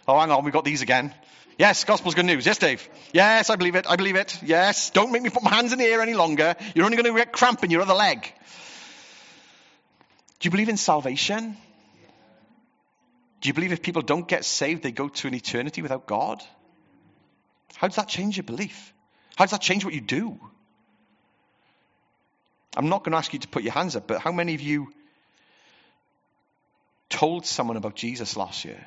Oh, 0.07 0.18
hang 0.18 0.31
on, 0.31 0.44
we've 0.44 0.53
got 0.53 0.64
these 0.64 0.83
again. 0.83 1.12
Yes, 1.59 1.83
gospel's 1.83 2.14
good 2.14 2.25
news. 2.25 2.47
Yes, 2.47 2.59
Dave. 2.59 2.88
Yes, 3.12 3.51
I 3.51 3.57
believe 3.57 3.75
it. 3.75 3.85
I 3.88 3.97
believe 3.97 4.14
it. 4.14 4.38
Yes. 4.44 4.90
Don't 4.90 5.11
make 5.11 5.23
me 5.23 5.31
put 5.31 5.42
my 5.42 5.51
hands 5.51 5.73
in 5.73 5.81
the 5.81 5.85
air 5.85 6.01
any 6.01 6.14
longer. 6.14 6.55
You're 6.75 6.85
only 6.85 6.97
going 6.97 7.12
to 7.12 7.18
get 7.18 7.33
cramp 7.33 7.64
in 7.64 7.71
your 7.71 7.83
other 7.83 7.94
leg. 7.94 8.33
Do 10.38 10.47
you 10.47 10.53
believe 10.53 10.68
in 10.68 10.77
salvation? 10.77 11.57
Do 13.40 13.49
you 13.49 13.55
believe 13.55 13.73
if 13.73 13.83
people 13.83 14.03
don't 14.03 14.29
get 14.29 14.44
saved, 14.44 14.85
they 14.85 14.92
go 14.92 15.09
to 15.09 15.27
an 15.27 15.35
eternity 15.35 15.83
without 15.83 16.07
God? 16.07 16.40
How 17.75 17.88
does 17.88 17.97
that 17.97 18.09
change 18.09 18.37
your 18.37 18.44
belief? 18.44 18.92
How 19.37 19.44
does 19.44 19.51
that 19.53 19.61
change 19.61 19.85
what 19.85 19.94
you 19.94 20.01
do? 20.01 20.38
I'm 22.77 22.88
not 22.88 23.03
going 23.03 23.12
to 23.12 23.18
ask 23.18 23.33
you 23.33 23.40
to 23.40 23.49
put 23.49 23.64
your 23.64 23.73
hands 23.73 23.97
up, 23.97 24.07
but 24.07 24.21
how 24.21 24.31
many 24.31 24.55
of 24.55 24.61
you 24.61 24.92
told 27.09 27.47
someone 27.47 27.77
about 27.77 27.94
Jesus 27.94 28.37
last 28.37 28.64
year. 28.64 28.85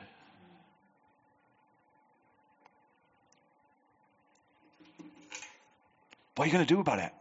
What 6.36 6.45
are 6.45 6.47
you 6.47 6.53
going 6.53 6.65
to 6.65 6.73
do 6.73 6.79
about 6.79 6.99
it? 6.99 7.12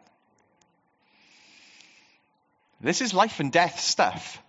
This 2.81 3.01
is 3.01 3.13
life 3.13 3.41
and 3.41 3.53
death 3.53 3.81
stuff. 3.81 4.43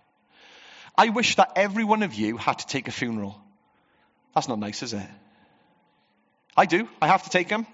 I 0.96 1.08
wish 1.08 1.36
that 1.36 1.52
every 1.56 1.84
one 1.84 2.02
of 2.02 2.14
you 2.14 2.36
had 2.36 2.58
to 2.58 2.66
take 2.66 2.88
a 2.88 2.90
funeral. 2.90 3.38
That's 4.34 4.48
not 4.48 4.58
nice, 4.58 4.82
is 4.82 4.94
it? 4.94 5.06
I 6.56 6.66
do. 6.66 6.88
I 7.00 7.08
have 7.08 7.24
to 7.24 7.30
take 7.30 7.48
them. 7.48 7.66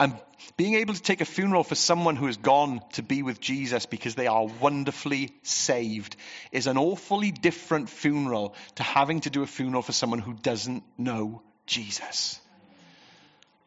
And 0.00 0.18
being 0.56 0.74
able 0.74 0.94
to 0.94 1.02
take 1.02 1.20
a 1.20 1.24
funeral 1.24 1.64
for 1.64 1.74
someone 1.74 2.14
who 2.14 2.26
has 2.26 2.36
gone 2.36 2.80
to 2.92 3.02
be 3.02 3.22
with 3.22 3.40
Jesus 3.40 3.86
because 3.86 4.14
they 4.14 4.28
are 4.28 4.46
wonderfully 4.46 5.32
saved 5.42 6.16
is 6.52 6.68
an 6.68 6.78
awfully 6.78 7.32
different 7.32 7.88
funeral 7.88 8.54
to 8.76 8.82
having 8.84 9.20
to 9.22 9.30
do 9.30 9.42
a 9.42 9.46
funeral 9.46 9.82
for 9.82 9.92
someone 9.92 10.20
who 10.20 10.34
doesn't 10.34 10.84
know 10.96 11.42
Jesus. 11.66 12.40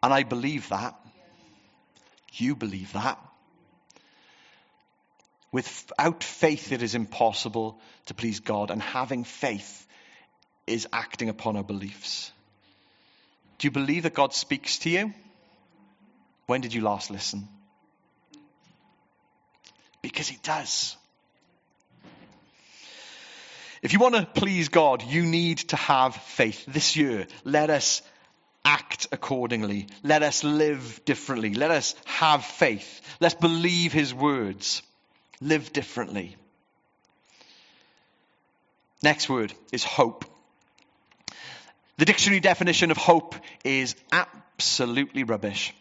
And 0.02 0.14
I 0.14 0.24
believe 0.24 0.70
that. 0.70 0.96
You 2.34 2.56
believe 2.56 2.94
that. 2.94 3.20
Without 5.52 6.24
faith, 6.24 6.72
it 6.72 6.82
is 6.82 6.96
impossible 6.96 7.78
to 8.06 8.14
please 8.14 8.40
God, 8.40 8.72
and 8.72 8.82
having 8.82 9.26
faith 9.26 9.86
is 10.66 10.88
acting 10.94 11.28
upon 11.28 11.58
our 11.58 11.64
beliefs. 11.64 12.32
Do 13.60 13.68
you 13.68 13.72
believe 13.72 14.04
that 14.04 14.14
God 14.14 14.34
speaks 14.34 14.80
to 14.80 14.90
you? 14.90 15.14
When 16.52 16.60
did 16.60 16.74
you 16.74 16.82
last 16.82 17.10
listen? 17.10 17.48
Because 20.02 20.28
He 20.28 20.38
does. 20.44 20.98
If 23.82 23.94
you 23.94 24.00
want 24.00 24.16
to 24.16 24.26
please 24.26 24.68
God, 24.68 25.02
you 25.02 25.24
need 25.24 25.60
to 25.70 25.78
have 25.78 26.14
faith. 26.14 26.66
This 26.68 26.98
year, 26.98 27.28
let 27.46 27.70
us 27.70 28.02
act 28.66 29.08
accordingly. 29.14 29.88
Let 30.04 30.24
us 30.24 30.44
live 30.44 31.00
differently. 31.06 31.54
Let 31.54 31.72
us 31.72 31.96
have 32.04 32.44
faith. 32.44 33.00
Let's 33.22 33.36
believe 33.36 33.94
His 33.94 34.14
words. 34.14 34.84
Live 35.40 35.72
differently. 35.72 36.36
Next 39.02 39.30
word 39.30 39.54
is 39.72 39.86
hope. 39.86 40.26
The 41.96 42.04
dictionary 42.04 42.42
definition 42.42 42.92
of 42.92 42.98
hope 42.98 43.36
is 43.64 43.96
absolutely 44.12 45.24
rubbish. 45.24 45.74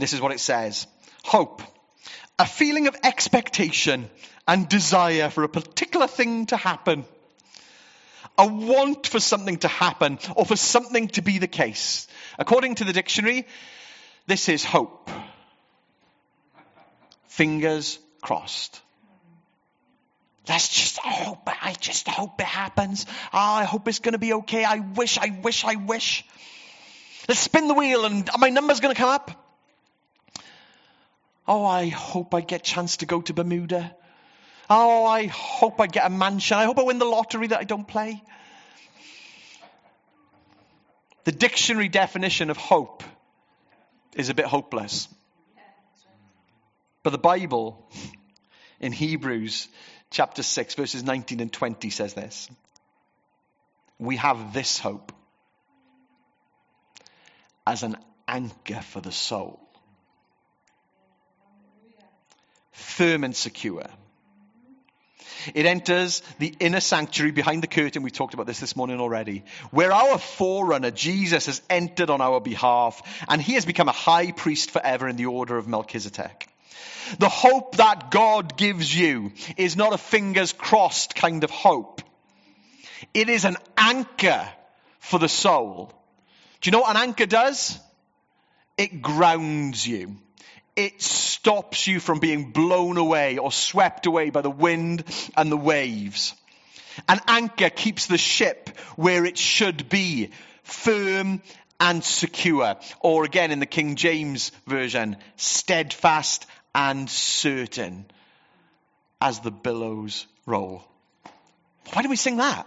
This 0.00 0.14
is 0.14 0.20
what 0.20 0.32
it 0.32 0.40
says 0.40 0.86
Hope, 1.24 1.62
a 2.38 2.46
feeling 2.46 2.88
of 2.88 2.96
expectation 3.04 4.08
and 4.48 4.68
desire 4.68 5.28
for 5.28 5.44
a 5.44 5.48
particular 5.48 6.06
thing 6.06 6.46
to 6.46 6.56
happen, 6.56 7.04
a 8.38 8.46
want 8.46 9.06
for 9.06 9.20
something 9.20 9.58
to 9.58 9.68
happen 9.68 10.18
or 10.34 10.46
for 10.46 10.56
something 10.56 11.08
to 11.08 11.22
be 11.22 11.38
the 11.38 11.46
case. 11.46 12.08
According 12.38 12.76
to 12.76 12.84
the 12.84 12.94
dictionary, 12.94 13.46
this 14.26 14.48
is 14.48 14.64
hope. 14.64 15.10
Fingers 17.28 17.98
crossed. 18.22 18.80
Let's 20.48 20.68
just 20.68 20.98
hope. 20.98 21.42
I 21.46 21.74
just 21.78 22.08
hope 22.08 22.40
it 22.40 22.46
happens. 22.46 23.04
Oh, 23.32 23.38
I 23.38 23.64
hope 23.64 23.86
it's 23.86 23.98
going 23.98 24.14
to 24.14 24.18
be 24.18 24.32
okay. 24.32 24.64
I 24.64 24.78
wish, 24.78 25.18
I 25.18 25.38
wish, 25.42 25.64
I 25.64 25.76
wish. 25.76 26.24
Let's 27.28 27.40
spin 27.40 27.68
the 27.68 27.74
wheel 27.74 28.06
and 28.06 28.28
my 28.38 28.48
number's 28.48 28.80
going 28.80 28.94
to 28.94 28.98
come 28.98 29.10
up. 29.10 29.49
Oh, 31.52 31.66
I 31.66 31.88
hope 31.88 32.32
I 32.32 32.42
get 32.42 32.60
a 32.60 32.62
chance 32.62 32.98
to 32.98 33.06
go 33.06 33.22
to 33.22 33.34
Bermuda. 33.34 33.92
Oh, 34.70 35.04
I 35.04 35.26
hope 35.26 35.80
I 35.80 35.88
get 35.88 36.06
a 36.06 36.08
mansion. 36.08 36.56
I 36.56 36.64
hope 36.64 36.78
I 36.78 36.84
win 36.84 37.00
the 37.00 37.04
lottery 37.04 37.48
that 37.48 37.58
I 37.58 37.64
don't 37.64 37.88
play. 37.88 38.22
The 41.24 41.32
dictionary 41.32 41.88
definition 41.88 42.50
of 42.50 42.56
hope 42.56 43.02
is 44.14 44.28
a 44.28 44.34
bit 44.34 44.46
hopeless. 44.46 45.08
But 47.02 47.10
the 47.10 47.18
Bible 47.18 47.84
in 48.78 48.92
Hebrews 48.92 49.66
chapter 50.12 50.44
6, 50.44 50.76
verses 50.76 51.02
19 51.02 51.40
and 51.40 51.52
20 51.52 51.90
says 51.90 52.14
this 52.14 52.48
We 53.98 54.18
have 54.18 54.52
this 54.52 54.78
hope 54.78 55.10
as 57.66 57.82
an 57.82 57.96
anchor 58.28 58.82
for 58.82 59.00
the 59.00 59.10
soul, 59.10 59.69
firm 62.80 63.24
and 63.24 63.34
secure. 63.34 63.86
It 65.54 65.66
enters 65.66 66.22
the 66.38 66.54
inner 66.60 66.80
sanctuary 66.80 67.32
behind 67.32 67.62
the 67.62 67.66
curtain. 67.66 68.02
We 68.02 68.10
talked 68.10 68.34
about 68.34 68.46
this 68.46 68.60
this 68.60 68.76
morning 68.76 69.00
already, 69.00 69.44
where 69.70 69.92
our 69.92 70.18
forerunner, 70.18 70.90
Jesus, 70.90 71.46
has 71.46 71.62
entered 71.70 72.10
on 72.10 72.20
our 72.20 72.40
behalf, 72.40 73.00
and 73.28 73.40
he 73.40 73.54
has 73.54 73.64
become 73.64 73.88
a 73.88 73.92
high 73.92 74.32
priest 74.32 74.70
forever 74.70 75.08
in 75.08 75.16
the 75.16 75.26
order 75.26 75.56
of 75.56 75.68
Melchizedek. 75.68 76.48
The 77.18 77.28
hope 77.28 77.76
that 77.76 78.10
God 78.10 78.56
gives 78.56 78.94
you 78.94 79.32
is 79.56 79.76
not 79.76 79.92
a 79.92 79.98
fingers 79.98 80.52
crossed 80.52 81.14
kind 81.14 81.42
of 81.42 81.50
hope. 81.50 82.02
It 83.14 83.28
is 83.28 83.44
an 83.44 83.56
anchor 83.76 84.46
for 84.98 85.18
the 85.18 85.28
soul. 85.28 85.92
Do 86.60 86.68
you 86.68 86.72
know 86.72 86.80
what 86.80 86.94
an 86.94 87.02
anchor 87.02 87.26
does? 87.26 87.78
It 88.76 89.02
grounds 89.02 89.86
you. 89.86 90.16
It 90.80 91.02
stops 91.02 91.86
you 91.86 92.00
from 92.00 92.20
being 92.20 92.52
blown 92.52 92.96
away 92.96 93.36
or 93.36 93.52
swept 93.52 94.06
away 94.06 94.30
by 94.30 94.40
the 94.40 94.48
wind 94.48 95.04
and 95.36 95.52
the 95.52 95.56
waves. 95.58 96.32
An 97.06 97.20
anchor 97.28 97.68
keeps 97.68 98.06
the 98.06 98.16
ship 98.16 98.70
where 98.96 99.26
it 99.26 99.36
should 99.36 99.90
be, 99.90 100.30
firm 100.62 101.42
and 101.78 102.02
secure. 102.02 102.76
Or 103.00 103.24
again 103.24 103.50
in 103.50 103.60
the 103.60 103.66
King 103.66 103.94
James 103.94 104.52
Version, 104.66 105.18
steadfast 105.36 106.46
and 106.74 107.10
certain 107.10 108.06
as 109.20 109.40
the 109.40 109.50
billows 109.50 110.26
roll. 110.46 110.82
Why 111.92 112.00
do 112.00 112.08
we 112.08 112.16
sing 112.16 112.38
that? 112.38 112.66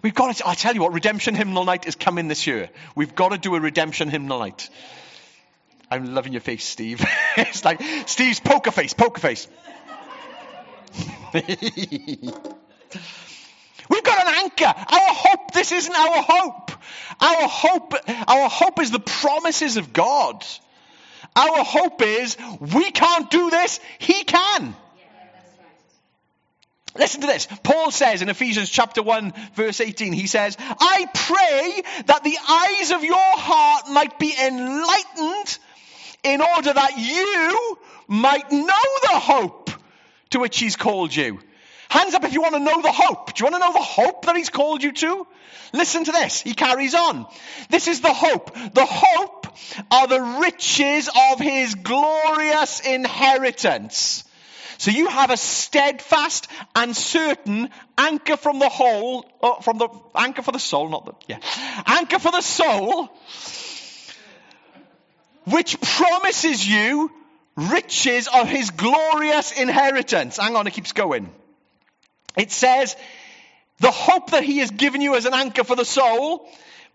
We've 0.00 0.14
got 0.14 0.36
to, 0.36 0.48
I 0.48 0.54
tell 0.54 0.76
you 0.76 0.82
what, 0.82 0.92
Redemption 0.92 1.34
Hymnal 1.34 1.64
Night 1.64 1.88
is 1.88 1.96
coming 1.96 2.28
this 2.28 2.46
year. 2.46 2.70
We've 2.94 3.16
got 3.16 3.30
to 3.30 3.38
do 3.38 3.56
a 3.56 3.60
Redemption 3.60 4.10
Hymnal 4.10 4.38
Night. 4.38 4.70
I'm 5.92 6.14
loving 6.14 6.32
your 6.32 6.40
face, 6.40 6.64
Steve. 6.64 7.04
it's 7.36 7.66
like 7.66 7.82
Steve's 8.06 8.40
poker 8.40 8.70
face, 8.70 8.94
poker 8.94 9.20
face. 9.20 9.46
We've 11.34 11.44
got 14.02 14.26
an 14.26 14.34
anchor. 14.36 14.64
Our 14.64 15.14
hope, 15.14 15.52
this 15.52 15.70
isn't 15.70 15.94
our 15.94 16.22
hope. 16.26 16.70
Our 17.20 17.46
hope, 17.46 17.94
our 18.26 18.48
hope 18.48 18.80
is 18.80 18.90
the 18.90 19.00
promises 19.00 19.76
of 19.76 19.92
God. 19.92 20.42
Our 21.36 21.62
hope 21.62 22.00
is 22.00 22.38
we 22.58 22.90
can't 22.90 23.30
do 23.30 23.50
this, 23.50 23.78
He 23.98 24.24
can. 24.24 24.74
Listen 26.96 27.20
to 27.20 27.26
this. 27.26 27.48
Paul 27.62 27.90
says 27.90 28.22
in 28.22 28.30
Ephesians 28.30 28.70
chapter 28.70 29.02
1 29.02 29.34
verse 29.54 29.80
18, 29.82 30.14
he 30.14 30.26
says, 30.26 30.56
I 30.58 31.06
pray 31.12 31.82
that 32.06 32.24
the 32.24 32.38
eyes 32.48 32.92
of 32.92 33.04
your 33.04 33.16
heart 33.18 33.90
might 33.90 34.18
be 34.18 34.34
enlightened 34.38 35.58
in 36.22 36.40
order 36.40 36.72
that 36.72 36.98
you 36.98 37.78
might 38.08 38.50
know 38.50 38.66
the 39.02 39.18
hope 39.18 39.70
to 40.30 40.40
which 40.40 40.58
he's 40.58 40.76
called 40.76 41.14
you. 41.14 41.40
Hands 41.88 42.14
up 42.14 42.24
if 42.24 42.32
you 42.32 42.40
want 42.40 42.54
to 42.54 42.60
know 42.60 42.80
the 42.80 42.90
hope. 42.90 43.34
Do 43.34 43.44
you 43.44 43.50
want 43.50 43.62
to 43.62 43.68
know 43.68 43.72
the 43.74 43.84
hope 43.84 44.24
that 44.24 44.34
he's 44.34 44.48
called 44.48 44.82
you 44.82 44.92
to? 44.92 45.26
Listen 45.74 46.04
to 46.04 46.12
this. 46.12 46.40
He 46.40 46.54
carries 46.54 46.94
on. 46.94 47.26
This 47.68 47.86
is 47.86 48.00
the 48.00 48.12
hope. 48.12 48.54
The 48.54 48.86
hope 48.86 49.46
are 49.90 50.06
the 50.06 50.40
riches 50.40 51.10
of 51.30 51.38
his 51.38 51.74
glorious 51.74 52.80
inheritance. 52.80 54.24
So 54.78 54.90
you 54.90 55.06
have 55.06 55.30
a 55.30 55.36
steadfast 55.36 56.48
and 56.74 56.96
certain 56.96 57.68
anchor 57.96 58.36
from 58.36 58.58
the 58.58 58.68
whole, 58.68 59.24
uh, 59.42 59.60
from 59.60 59.78
the 59.78 59.88
anchor 60.14 60.42
for 60.42 60.52
the 60.52 60.58
soul, 60.58 60.88
not 60.88 61.04
the, 61.04 61.12
yeah, 61.28 61.38
anchor 61.86 62.18
for 62.18 62.32
the 62.32 62.40
soul, 62.40 63.08
which 65.44 65.80
promises 65.80 66.66
you 66.66 67.10
riches 67.56 68.28
of 68.32 68.48
his 68.48 68.70
glorious 68.70 69.52
inheritance. 69.52 70.36
Hang 70.36 70.56
on, 70.56 70.66
it 70.66 70.72
keeps 70.72 70.92
going. 70.92 71.30
It 72.36 72.50
says, 72.50 72.96
the 73.78 73.90
hope 73.90 74.30
that 74.30 74.44
he 74.44 74.58
has 74.58 74.70
given 74.70 75.00
you 75.00 75.16
as 75.16 75.26
an 75.26 75.34
anchor 75.34 75.64
for 75.64 75.76
the 75.76 75.84
soul 75.84 76.48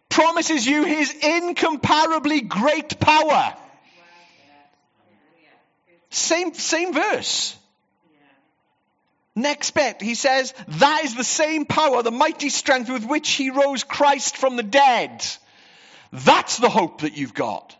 promises 0.10 0.66
you 0.66 0.84
his 0.84 1.14
incomparably 1.14 2.42
great 2.42 3.00
power. 3.00 3.54
Same, 6.10 6.54
same 6.54 6.94
verse. 6.94 7.56
Next 9.36 9.72
bit, 9.72 10.02
he 10.02 10.16
says, 10.16 10.54
that 10.68 11.02
is 11.04 11.14
the 11.14 11.24
same 11.24 11.66
power, 11.66 12.02
the 12.02 12.10
mighty 12.10 12.50
strength 12.50 12.90
with 12.90 13.06
which 13.06 13.30
he 13.30 13.52
rose 13.52 13.84
Christ 13.84 14.36
from 14.36 14.56
the 14.56 14.64
dead. 14.64 15.24
That's 16.12 16.58
the 16.58 16.70
hope 16.70 17.02
that 17.02 17.18
you've 17.18 17.36
got. 17.36 17.76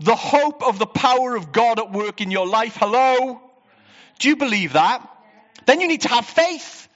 The 0.00 0.14
hope 0.14 0.62
of 0.62 0.78
the 0.78 0.86
power 0.86 1.36
of 1.36 1.52
God 1.52 1.78
at 1.78 1.90
work 1.90 2.20
in 2.20 2.30
your 2.30 2.46
life. 2.46 2.76
Hello? 2.76 3.40
Do 4.18 4.28
you 4.28 4.36
believe 4.36 4.74
that? 4.74 5.06
Then 5.66 5.80
you 5.80 5.88
need 5.88 6.02
to 6.02 6.08
have 6.08 6.26
faith. 6.26 6.88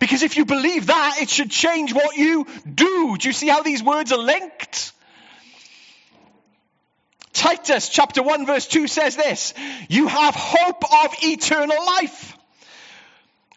Because 0.00 0.22
if 0.22 0.36
you 0.36 0.44
believe 0.44 0.86
that, 0.86 1.18
it 1.20 1.30
should 1.30 1.50
change 1.50 1.92
what 1.94 2.16
you 2.16 2.46
do. 2.72 3.16
Do 3.18 3.28
you 3.28 3.32
see 3.32 3.48
how 3.48 3.62
these 3.62 3.82
words 3.82 4.12
are 4.12 4.18
linked? 4.18 4.92
Titus 7.32 7.90
chapter 7.90 8.22
1 8.22 8.46
verse 8.46 8.66
2 8.66 8.86
says 8.88 9.14
this, 9.14 9.52
you 9.90 10.08
have 10.08 10.34
hope 10.34 10.82
of 11.04 11.14
eternal 11.22 11.84
life, 11.84 12.36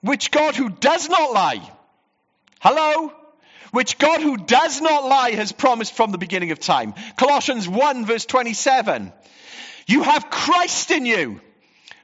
which 0.01 0.31
God 0.31 0.55
who 0.55 0.69
does 0.69 1.07
not 1.07 1.31
lie, 1.31 1.61
hello, 2.59 3.13
which 3.71 3.97
God 3.97 4.21
who 4.21 4.37
does 4.37 4.81
not 4.81 5.05
lie 5.05 5.31
has 5.31 5.51
promised 5.51 5.93
from 5.93 6.11
the 6.11 6.17
beginning 6.17 6.51
of 6.51 6.59
time. 6.59 6.93
Colossians 7.17 7.67
1 7.67 8.05
verse 8.05 8.25
27. 8.25 9.11
You 9.87 10.03
have 10.03 10.29
Christ 10.29 10.91
in 10.91 11.05
you, 11.05 11.41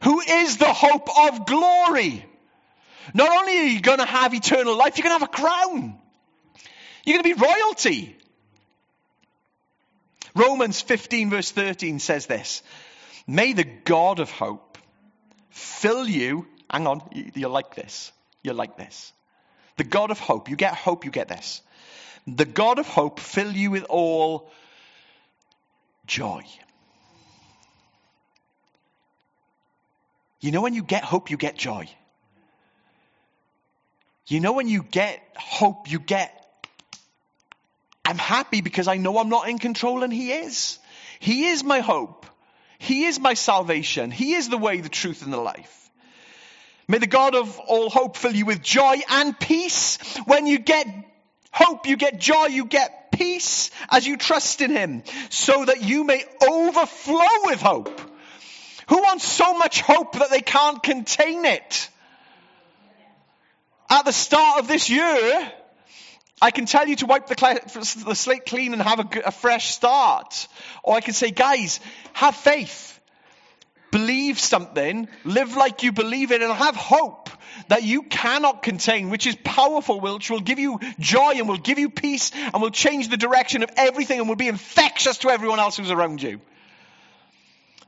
who 0.02 0.20
is 0.22 0.58
the 0.58 0.74
hope 0.74 1.08
of 1.18 1.46
glory. 1.46 2.26
Not 3.14 3.32
only 3.32 3.60
are 3.60 3.64
you 3.68 3.82
going 3.82 4.00
to 4.00 4.06
have 4.06 4.34
eternal 4.34 4.76
life, 4.76 4.98
you're 4.98 5.04
going 5.04 5.20
to 5.20 5.26
have 5.26 5.30
a 5.30 5.42
crown. 5.42 6.00
You're 7.06 7.22
going 7.22 7.36
to 7.36 7.36
be 7.36 7.46
royalty. 7.46 8.16
Romans 10.36 10.82
15, 10.82 11.30
verse 11.30 11.52
13 11.52 12.00
says 12.00 12.26
this 12.26 12.62
May 13.28 13.54
the 13.54 13.64
God 13.64 14.20
of 14.20 14.32
hope 14.32 14.78
fill 15.50 16.08
you. 16.08 16.48
Hang 16.70 16.88
on, 16.88 17.02
you're 17.36 17.50
like 17.50 17.76
this. 17.76 18.12
You're 18.44 18.56
like 18.56 18.78
this. 18.78 19.14
The 19.78 19.84
God 19.84 20.12
of 20.12 20.20
hope. 20.20 20.50
You 20.50 20.56
get 20.56 20.74
hope, 20.74 21.06
you 21.06 21.12
get 21.12 21.28
this. 21.28 21.62
The 22.28 22.46
God 22.46 22.80
of 22.80 22.88
hope 22.88 23.20
fill 23.20 23.52
you 23.52 23.72
with 23.72 23.84
all 23.84 24.52
joy. 26.08 26.44
You 30.40 30.52
know, 30.52 30.62
when 30.62 30.74
you 30.74 30.84
get 30.84 31.04
hope, 31.04 31.30
you 31.30 31.38
get 31.38 31.56
joy. 31.58 31.90
You 34.28 34.40
know, 34.40 34.54
when 34.54 34.68
you 34.68 34.84
get 34.84 35.22
hope, 35.36 35.92
you 35.92 36.00
get, 36.00 36.32
I'm 38.04 38.18
happy 38.18 38.62
because 38.62 38.88
I 38.88 38.98
know 38.98 39.18
I'm 39.18 39.30
not 39.30 39.50
in 39.50 39.60
control 39.60 40.04
and 40.04 40.12
He 40.12 40.32
is. 40.32 40.80
He 41.20 41.48
is 41.48 41.64
my 41.64 41.80
hope. 41.80 42.26
He 42.78 43.06
is 43.06 43.20
my 43.20 43.34
salvation. 43.34 44.12
He 44.12 44.34
is 44.34 44.50
the 44.50 44.58
way, 44.58 44.82
the 44.82 44.90
truth, 44.90 45.24
and 45.24 45.32
the 45.32 45.38
life. 45.38 45.85
May 46.88 47.00
the 47.00 47.08
God 47.08 47.36
of 47.36 47.60
all 47.60 47.90
hope 47.90 48.16
fill 48.16 48.36
you 48.36 48.46
with 48.46 48.62
joy 48.62 48.98
and 49.10 49.40
peace. 49.40 49.98
When 50.26 50.46
you 50.46 50.60
get 50.60 50.88
hope, 51.52 51.88
you 51.88 51.98
get 51.98 52.20
joy, 52.20 52.46
you 52.48 52.66
get 52.66 53.12
peace 53.12 53.72
as 53.90 54.06
you 54.06 54.18
trust 54.18 54.62
in 54.62 54.72
Him, 54.72 55.04
so 55.30 55.66
that 55.66 55.82
you 55.82 56.04
may 56.04 56.24
overflow 56.48 57.26
with 57.46 57.62
hope. 57.62 58.02
Who 58.90 58.98
wants 58.98 59.26
so 59.26 59.58
much 59.58 59.82
hope 59.82 60.14
that 60.20 60.30
they 60.30 60.42
can't 60.42 60.82
contain 60.84 61.46
it? 61.46 61.90
At 63.90 64.06
the 64.06 64.12
start 64.12 64.60
of 64.60 64.68
this 64.68 64.90
year, 64.90 65.52
I 66.42 66.52
can 66.52 66.66
tell 66.66 66.88
you 66.88 66.96
to 66.98 67.06
wipe 67.06 67.28
the, 67.28 68.04
the 68.06 68.16
slate 68.16 68.46
clean 68.46 68.74
and 68.74 68.82
have 68.82 69.00
a, 69.00 69.20
a 69.28 69.32
fresh 69.32 69.74
start. 69.74 70.48
Or 70.84 70.96
I 70.96 71.02
can 71.02 71.14
say, 71.14 71.32
guys, 71.32 71.80
have 72.14 72.36
faith. 72.36 72.95
Believe 73.96 74.38
something, 74.40 75.08
live 75.24 75.56
like 75.56 75.84
you 75.84 75.94
believe 75.94 76.34
it, 76.34 76.42
and 76.42 76.52
have 76.52 76.76
hope 76.76 77.30
that 77.70 77.84
you 77.84 78.04
cannot 78.04 78.62
contain, 78.62 79.10
which 79.10 79.26
is 79.26 79.38
powerful, 79.38 80.02
which 80.02 80.30
will 80.30 80.42
give 80.42 80.60
you 80.60 80.82
joy 81.00 81.36
and 81.36 81.48
will 81.48 81.56
give 81.56 81.80
you 81.80 81.90
peace 81.90 82.34
and 82.36 82.62
will 82.62 82.72
change 82.72 83.08
the 83.08 83.16
direction 83.16 83.64
of 83.64 83.70
everything 83.78 84.20
and 84.20 84.28
will 84.28 84.36
be 84.36 84.50
infectious 84.50 85.20
to 85.20 85.30
everyone 85.30 85.60
else 85.60 85.78
who's 85.78 85.92
around 85.92 86.22
you. 86.22 86.42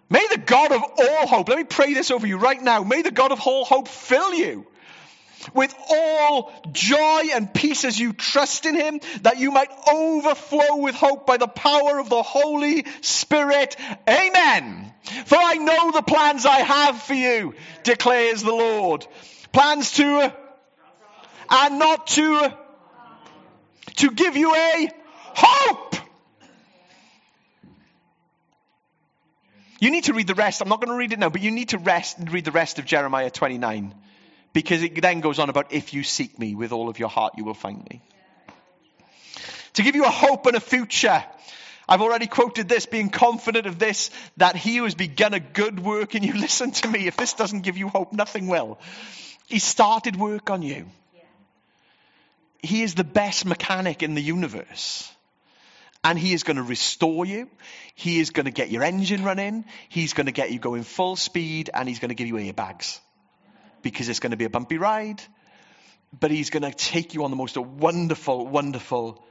May 0.09 0.25
the 0.31 0.37
God 0.37 0.71
of 0.71 0.81
all 0.81 1.27
hope, 1.27 1.49
let 1.49 1.57
me 1.57 1.65
pray 1.65 1.93
this 1.93 2.09
over 2.09 2.25
you 2.25 2.37
right 2.37 2.61
now. 2.61 2.83
May 2.83 3.01
the 3.01 3.11
God 3.11 3.33
of 3.33 3.41
all 3.45 3.65
hope 3.65 3.89
fill 3.89 4.33
you 4.33 4.65
with 5.53 5.73
all 5.89 6.51
joy 6.71 7.23
and 7.33 7.53
peace 7.53 7.85
as 7.85 7.99
you 7.99 8.13
trust 8.13 8.65
in 8.65 8.75
Him, 8.75 8.99
that 9.21 9.37
you 9.37 9.51
might 9.51 9.69
overflow 9.91 10.77
with 10.77 10.95
hope 10.95 11.25
by 11.25 11.37
the 11.37 11.47
power 11.47 11.99
of 11.99 12.09
the 12.09 12.21
Holy 12.21 12.85
Spirit. 13.01 13.75
Amen. 14.07 14.93
For 15.25 15.37
I 15.37 15.55
know 15.55 15.91
the 15.91 16.01
plans 16.01 16.45
I 16.45 16.59
have 16.59 17.01
for 17.01 17.13
you, 17.13 17.53
declares 17.83 18.43
the 18.43 18.51
Lord. 18.51 19.05
Plans 19.51 19.91
to, 19.93 20.33
and 21.49 21.79
not 21.79 22.07
to, 22.07 22.53
to 23.97 24.11
give 24.11 24.35
you 24.35 24.53
a 24.53 24.89
hope. 25.33 25.95
You 29.79 29.91
need 29.91 30.05
to 30.05 30.13
read 30.13 30.27
the 30.27 30.35
rest. 30.35 30.61
I'm 30.61 30.69
not 30.69 30.81
going 30.81 30.91
to 30.91 30.97
read 30.97 31.13
it 31.13 31.19
now, 31.19 31.29
but 31.29 31.41
you 31.41 31.51
need 31.51 31.69
to 31.69 31.77
rest 31.77 32.17
and 32.17 32.31
read 32.31 32.45
the 32.45 32.51
rest 32.51 32.79
of 32.79 32.85
Jeremiah 32.85 33.29
29. 33.29 33.93
Because 34.53 34.81
it 34.83 35.01
then 35.01 35.21
goes 35.21 35.39
on 35.39 35.49
about 35.49 35.73
if 35.73 35.93
you 35.93 36.03
seek 36.03 36.37
me 36.39 36.55
with 36.55 36.71
all 36.71 36.89
of 36.89 36.99
your 36.99 37.09
heart, 37.09 37.33
you 37.37 37.43
will 37.43 37.53
find 37.53 37.83
me. 37.89 38.01
To 39.73 39.83
give 39.83 39.95
you 39.95 40.05
a 40.05 40.09
hope 40.09 40.45
and 40.47 40.55
a 40.55 40.59
future. 40.59 41.23
I've 41.89 42.01
already 42.01 42.27
quoted 42.27 42.67
this, 42.67 42.85
being 42.85 43.09
confident 43.09 43.65
of 43.65 43.79
this, 43.79 44.09
that 44.37 44.55
he 44.55 44.77
who 44.77 44.83
has 44.83 44.95
begun 44.95 45.33
a 45.33 45.39
good 45.39 45.79
work 45.79 46.15
in 46.15 46.23
you. 46.23 46.33
Listen 46.47 46.71
to 46.71 46.87
me, 46.87 47.07
if 47.07 47.15
this 47.15 47.33
doesn't 47.33 47.61
give 47.61 47.77
you 47.77 47.87
hope, 47.87 48.11
nothing 48.11 48.47
will. 48.47 48.79
He 49.47 49.59
started 49.59 50.15
work 50.15 50.49
on 50.49 50.61
you. 50.61 50.87
He 52.61 52.83
is 52.83 52.95
the 52.95 53.03
best 53.03 53.45
mechanic 53.45 54.03
in 54.03 54.15
the 54.15 54.21
universe. 54.21 55.09
And 56.03 56.17
he 56.17 56.33
is 56.33 56.43
going 56.43 56.57
to 56.57 56.63
restore 56.63 57.25
you. 57.25 57.49
He 57.95 58.19
is 58.19 58.31
going 58.31 58.45
to 58.45 58.51
get 58.51 58.69
your 58.71 58.83
engine 58.83 59.23
running. 59.23 59.65
He's 59.89 60.13
going 60.13 60.25
to 60.25 60.31
get 60.31 60.51
you 60.51 60.59
going 60.59 60.83
full 60.83 61.15
speed 61.15 61.69
and 61.73 61.87
he's 61.87 61.99
going 61.99 62.09
to 62.09 62.15
give 62.15 62.27
you 62.27 62.35
airbags 62.35 62.99
because 63.91 64.09
it's 64.09 64.19
going 64.19 64.31
to 64.31 64.37
be 64.37 64.45
a 64.45 64.49
bumpy 64.49 64.77
ride, 64.77 65.21
but 66.17 66.31
he's 66.31 66.49
going 66.49 66.63
to 66.63 66.71
take 66.71 67.13
you 67.13 67.23
on 67.23 67.31
the 67.31 67.37
most 67.37 67.57
wonderful, 67.57 68.45
wonderful 68.45 69.23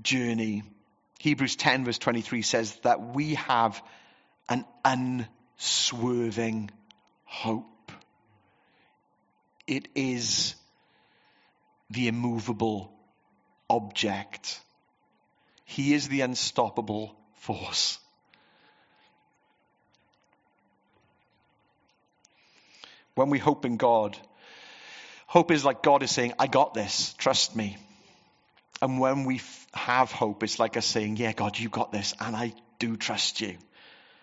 journey. 0.00 0.62
Hebrews 1.20 1.56
10, 1.56 1.84
verse 1.84 1.98
23 1.98 2.42
says 2.42 2.74
that 2.84 3.14
we 3.14 3.34
have 3.34 3.82
an 4.48 4.64
unswerving 4.84 6.70
hope. 7.24 7.92
It 9.66 9.88
is 9.94 10.54
the 11.90 12.08
immovable 12.08 12.92
object. 13.68 14.60
He 15.64 15.92
is 15.94 16.08
the 16.08 16.22
unstoppable 16.22 17.14
force. 17.34 17.98
When 23.14 23.30
we 23.30 23.38
hope 23.38 23.64
in 23.64 23.76
God, 23.76 24.16
hope 25.26 25.50
is 25.50 25.64
like 25.64 25.82
God 25.82 26.02
is 26.02 26.10
saying, 26.10 26.34
I 26.38 26.46
got 26.46 26.74
this, 26.74 27.14
trust 27.14 27.54
me. 27.54 27.76
And 28.80 28.98
when 28.98 29.24
we 29.24 29.36
f- 29.36 29.66
have 29.74 30.10
hope, 30.10 30.42
it's 30.42 30.58
like 30.58 30.76
us 30.76 30.86
saying, 30.86 31.16
Yeah, 31.16 31.32
God, 31.32 31.58
you 31.58 31.68
got 31.68 31.92
this, 31.92 32.14
and 32.20 32.34
I 32.34 32.52
do 32.78 32.96
trust 32.96 33.40
you. 33.40 33.56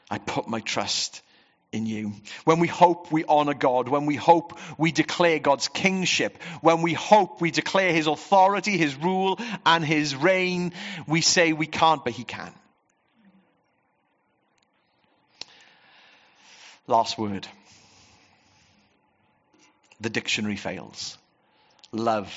I 0.09 0.17
put 0.17 0.47
my 0.47 0.59
trust 0.59 1.21
in 1.71 1.85
you. 1.85 2.13
When 2.45 2.59
we 2.59 2.67
hope, 2.67 3.11
we 3.11 3.23
honor 3.23 3.53
God. 3.53 3.87
When 3.87 4.05
we 4.05 4.15
hope, 4.15 4.59
we 4.77 4.91
declare 4.91 5.39
God's 5.39 5.67
kingship. 5.67 6.41
When 6.61 6.81
we 6.81 6.93
hope, 6.93 7.41
we 7.41 7.51
declare 7.51 7.93
his 7.93 8.07
authority, 8.07 8.77
his 8.77 8.95
rule, 8.95 9.39
and 9.65 9.85
his 9.85 10.15
reign. 10.15 10.73
We 11.07 11.21
say 11.21 11.53
we 11.53 11.67
can't, 11.67 12.03
but 12.03 12.13
he 12.13 12.23
can. 12.23 12.51
Last 16.87 17.19
word 17.19 17.47
the 19.99 20.09
dictionary 20.09 20.55
fails. 20.55 21.17
Love. 21.91 22.33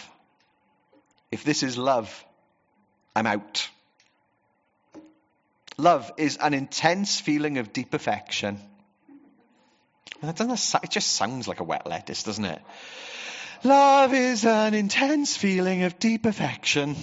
If 1.31 1.45
this 1.45 1.63
is 1.63 1.79
love, 1.79 2.25
I'm 3.15 3.27
out. 3.27 3.69
Love 5.79 6.13
is 6.19 6.37
an 6.37 6.55
intense 6.55 7.21
feeling 7.21 7.59
of 7.59 7.73
deep 7.73 7.95
affection. 7.95 8.59
That 10.23 10.37
doesn't, 10.37 10.85
it 10.85 10.91
just 10.91 11.13
sounds 11.13 11.49
like 11.49 11.61
a 11.61 11.65
wet 11.65 11.87
lettuce, 11.87 12.23
doesn't 12.23 12.45
it? 12.45 12.63
Love 13.65 14.15
is 14.15 14.45
an 14.45 14.75
intense 14.75 15.37
feeling 15.37 15.83
of 15.83 15.99
deep 15.99 16.27
affection. 16.27 16.97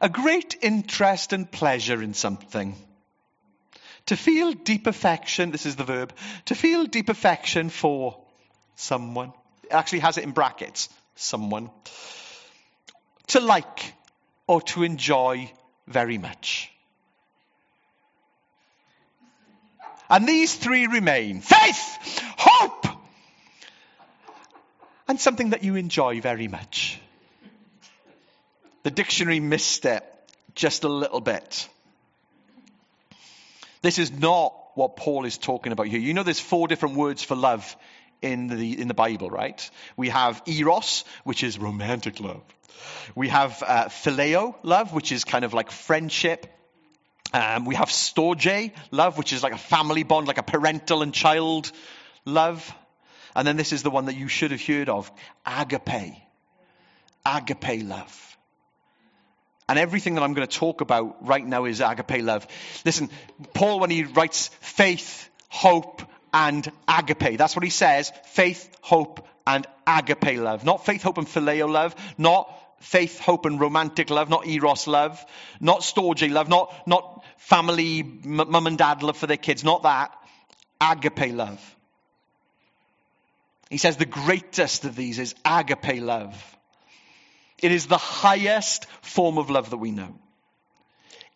A 0.00 0.08
great 0.08 0.56
interest 0.62 1.32
and 1.32 1.50
pleasure 1.50 2.02
in 2.02 2.14
something. 2.14 2.76
To 4.06 4.16
feel 4.16 4.52
deep 4.52 4.86
affection, 4.86 5.50
this 5.50 5.66
is 5.66 5.76
the 5.76 5.84
verb, 5.84 6.12
to 6.46 6.54
feel 6.54 6.86
deep 6.86 7.08
affection 7.08 7.68
for 7.68 8.16
someone. 8.80 9.32
It 9.64 9.72
actually 9.72 10.00
has 10.00 10.18
it 10.18 10.24
in 10.24 10.32
brackets, 10.32 10.88
someone. 11.14 11.70
To 13.28 13.40
like 13.40 13.94
or 14.46 14.60
to 14.62 14.82
enjoy 14.82 15.52
very 15.86 16.18
much. 16.18 16.72
And 20.08 20.26
these 20.26 20.52
three 20.54 20.88
remain 20.88 21.40
faith, 21.40 22.20
hope, 22.36 22.86
and 25.06 25.20
something 25.20 25.50
that 25.50 25.62
you 25.62 25.76
enjoy 25.76 26.20
very 26.20 26.48
much. 26.48 27.00
The 28.82 28.90
dictionary 28.90 29.38
missed 29.38 29.84
it 29.84 30.04
just 30.56 30.82
a 30.82 30.88
little 30.88 31.20
bit. 31.20 31.68
This 33.82 33.98
is 33.98 34.10
not 34.10 34.52
what 34.74 34.96
Paul 34.96 35.26
is 35.26 35.38
talking 35.38 35.72
about 35.72 35.86
here. 35.86 36.00
You 36.00 36.12
know, 36.12 36.22
there's 36.22 36.40
four 36.40 36.66
different 36.66 36.96
words 36.96 37.22
for 37.22 37.36
love 37.36 37.76
in 38.22 38.48
the, 38.48 38.80
in 38.80 38.88
the 38.88 38.94
Bible, 38.94 39.30
right? 39.30 39.70
We 39.96 40.08
have 40.10 40.42
eros, 40.46 41.04
which 41.24 41.42
is 41.42 41.58
romantic 41.58 42.20
love. 42.20 42.42
We 43.14 43.28
have 43.28 43.62
uh, 43.66 43.84
phileo 43.86 44.54
love, 44.62 44.92
which 44.92 45.12
is 45.12 45.24
kind 45.24 45.44
of 45.44 45.54
like 45.54 45.70
friendship. 45.70 46.46
Um, 47.32 47.64
we 47.64 47.74
have 47.74 47.88
storge 47.88 48.72
love, 48.90 49.18
which 49.18 49.32
is 49.32 49.42
like 49.42 49.52
a 49.52 49.58
family 49.58 50.02
bond, 50.02 50.26
like 50.26 50.38
a 50.38 50.42
parental 50.42 51.02
and 51.02 51.12
child 51.14 51.70
love. 52.24 52.74
And 53.34 53.46
then 53.46 53.56
this 53.56 53.72
is 53.72 53.82
the 53.82 53.90
one 53.90 54.06
that 54.06 54.16
you 54.16 54.28
should 54.28 54.50
have 54.50 54.64
heard 54.64 54.88
of 54.88 55.10
agape. 55.46 56.14
Agape 57.24 57.84
love. 57.84 58.36
And 59.68 59.78
everything 59.78 60.16
that 60.16 60.24
I'm 60.24 60.34
going 60.34 60.48
to 60.48 60.58
talk 60.58 60.80
about 60.80 61.24
right 61.24 61.46
now 61.46 61.64
is 61.64 61.80
agape 61.80 62.22
love. 62.22 62.46
Listen, 62.84 63.08
Paul, 63.54 63.78
when 63.78 63.90
he 63.90 64.02
writes 64.02 64.48
faith, 64.60 65.30
hope, 65.48 66.02
and 66.32 66.70
agape, 66.88 67.36
that's 67.38 67.56
what 67.56 67.64
he 67.64 67.70
says 67.70 68.12
faith, 68.26 68.76
hope, 68.80 69.26
and 69.46 69.66
agape 69.86 70.38
love. 70.38 70.64
Not 70.64 70.84
faith, 70.84 71.02
hope, 71.02 71.18
and 71.18 71.26
phileo 71.26 71.68
love. 71.68 71.94
Not 72.18 72.52
faith, 72.80 73.18
hope, 73.18 73.46
and 73.46 73.60
romantic 73.60 74.10
love. 74.10 74.28
Not 74.28 74.46
eros 74.46 74.86
love. 74.86 75.24
Not 75.60 75.80
storge 75.80 76.30
love. 76.30 76.48
Not, 76.48 76.86
not 76.86 77.24
family, 77.38 78.02
mum 78.02 78.66
and 78.66 78.78
dad 78.78 79.02
love 79.02 79.16
for 79.16 79.26
their 79.26 79.36
kids. 79.36 79.64
Not 79.64 79.82
that. 79.82 80.12
Agape 80.80 81.32
love. 81.32 81.76
He 83.70 83.78
says 83.78 83.96
the 83.96 84.06
greatest 84.06 84.84
of 84.84 84.96
these 84.96 85.18
is 85.18 85.34
agape 85.44 86.00
love. 86.00 86.56
It 87.62 87.72
is 87.72 87.86
the 87.86 87.98
highest 87.98 88.86
form 89.02 89.38
of 89.38 89.50
love 89.50 89.70
that 89.70 89.76
we 89.76 89.90
know. 89.90 90.14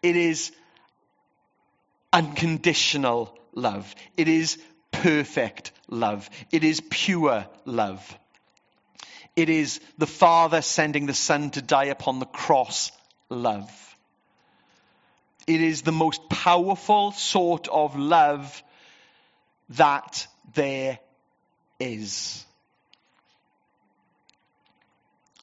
It 0.03 0.17
is 0.17 0.53
unconditional 2.13 3.37
love. 3.55 3.95
It 4.17 4.29
is 4.29 4.59
perfect 5.03 5.73
love. 5.89 6.29
It 6.53 6.65
is 6.65 6.83
pure 6.91 7.47
love. 7.65 8.19
It 9.37 9.49
is 9.49 9.81
the 9.99 10.07
Father 10.07 10.63
sending 10.63 11.07
the 11.07 11.15
Son 11.15 11.51
to 11.51 11.63
die 11.63 11.87
upon 11.87 12.19
the 12.19 12.27
cross 12.27 12.93
love. 13.29 13.71
It 15.47 15.61
is 15.61 15.83
the 15.83 15.93
most 15.93 16.29
powerful 16.29 17.13
sort 17.13 17.69
of 17.69 17.97
love 17.97 18.63
that 19.71 20.27
there 20.55 20.99
is. 21.81 22.45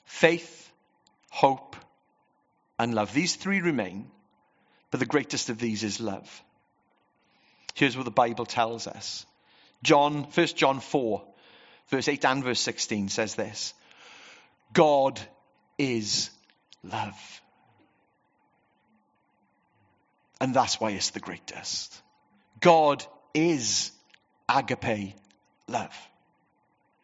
Faith 0.05 0.61
hope, 1.31 1.75
and 2.77 2.93
love. 2.93 3.13
These 3.13 3.35
three 3.35 3.61
remain, 3.61 4.11
but 4.91 4.99
the 4.99 5.05
greatest 5.07 5.49
of 5.49 5.57
these 5.57 5.83
is 5.83 5.99
love. 5.99 6.43
Here's 7.73 7.95
what 7.95 8.05
the 8.05 8.11
Bible 8.11 8.45
tells 8.45 8.85
us. 8.85 9.25
John, 9.83 10.23
1 10.23 10.47
John 10.47 10.79
4, 10.79 11.23
verse 11.89 12.07
8 12.07 12.25
and 12.25 12.43
verse 12.43 12.59
16 12.59 13.09
says 13.09 13.35
this 13.35 13.73
God 14.73 15.19
is 15.77 16.29
love. 16.83 17.41
And 20.39 20.55
that's 20.55 20.79
why 20.79 20.91
it's 20.91 21.11
the 21.11 21.19
greatest. 21.19 22.01
God 22.59 23.05
is 23.33 23.91
agape 24.49 25.15
love. 25.67 25.95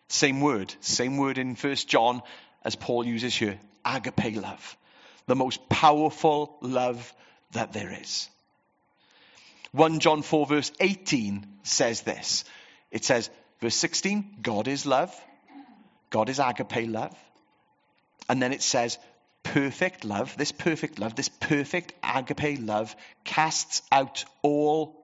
Same 0.10 0.42
word, 0.42 0.74
same 0.80 1.18
word 1.18 1.38
in 1.38 1.56
1 1.56 1.76
John 1.88 2.22
as 2.63 2.76
Paul 2.76 3.06
uses 3.06 3.36
here 3.36 3.60
agape 3.86 4.36
love, 4.36 4.78
the 5.28 5.36
most 5.36 5.70
powerful 5.70 6.58
love 6.62 7.13
that 7.52 7.74
there 7.74 7.96
is. 8.02 8.30
1 9.72 10.00
John 10.00 10.22
4, 10.22 10.46
verse 10.48 10.72
18 10.80 11.46
says 11.63 12.02
this. 12.02 12.46
It 12.91 13.04
says, 13.04 13.30
verse 13.62 13.76
16, 13.76 14.38
God 14.41 14.67
is 14.67 14.86
love. 14.86 15.13
God 16.10 16.30
is 16.30 16.39
agape 16.39 16.89
love. 16.89 17.15
And 18.30 18.41
then 18.41 18.54
it 18.54 18.62
says, 18.62 18.97
perfect 19.43 20.04
love, 20.04 20.36
this 20.38 20.52
perfect 20.52 21.00
love, 21.00 21.15
this 21.15 21.30
perfect 21.30 21.93
agape 22.04 22.60
love 22.60 22.95
casts 23.23 23.82
out 23.91 24.26
all 24.41 24.95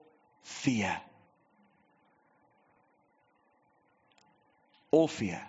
fear. 0.42 0.96
All 4.90 5.08
fear. 5.08 5.40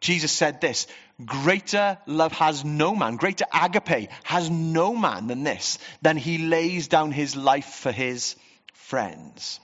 Jesus 0.00 0.32
said 0.32 0.60
this 0.60 0.86
Greater 1.24 1.98
love 2.06 2.32
has 2.32 2.64
no 2.64 2.94
man, 2.94 3.16
greater 3.16 3.46
agape 3.52 4.10
has 4.24 4.50
no 4.50 4.94
man 4.94 5.28
than 5.28 5.44
this, 5.44 5.78
than 6.02 6.16
he 6.16 6.38
lays 6.38 6.88
down 6.88 7.12
his 7.12 7.36
life 7.36 7.66
for 7.66 7.92
his 7.92 8.36
friends. 8.72 9.60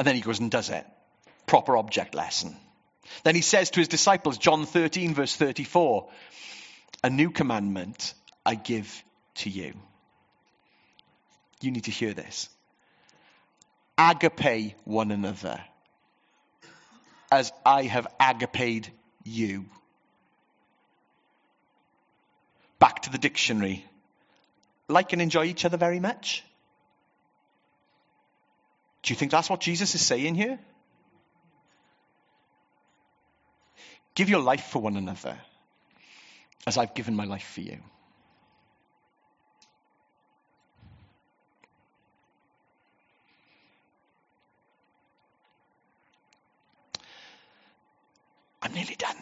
And 0.00 0.06
then 0.06 0.14
he 0.14 0.22
goes 0.22 0.40
and 0.40 0.50
does 0.50 0.70
it. 0.70 0.86
Proper 1.44 1.76
object 1.76 2.14
lesson. 2.14 2.56
Then 3.22 3.34
he 3.34 3.42
says 3.42 3.68
to 3.68 3.80
his 3.80 3.88
disciples, 3.88 4.38
John 4.38 4.64
13, 4.64 5.12
verse 5.12 5.36
34, 5.36 6.08
A 7.04 7.10
new 7.10 7.30
commandment 7.30 8.14
I 8.46 8.54
give 8.54 9.04
to 9.34 9.50
you. 9.50 9.74
You 11.60 11.70
need 11.70 11.84
to 11.84 11.90
hear 11.90 12.14
this. 12.14 12.48
Agape 13.98 14.74
one 14.84 15.10
another 15.10 15.60
as 17.30 17.52
I 17.66 17.82
have 17.82 18.06
agaped 18.18 18.90
you. 19.22 19.66
Back 22.78 23.02
to 23.02 23.10
the 23.10 23.18
dictionary. 23.18 23.84
Like 24.88 25.12
and 25.12 25.20
enjoy 25.20 25.44
each 25.44 25.66
other 25.66 25.76
very 25.76 26.00
much? 26.00 26.42
Do 29.02 29.12
you 29.12 29.16
think 29.16 29.30
that's 29.30 29.48
what 29.48 29.60
Jesus 29.60 29.94
is 29.94 30.04
saying 30.04 30.34
here? 30.34 30.58
Give 34.14 34.28
your 34.28 34.42
life 34.42 34.64
for 34.64 34.80
one 34.80 34.96
another 34.96 35.38
as 36.66 36.76
I've 36.76 36.94
given 36.94 37.16
my 37.16 37.24
life 37.24 37.46
for 37.54 37.60
you. 37.62 37.78
I'm 48.62 48.74
nearly 48.74 48.96
done. 48.96 49.16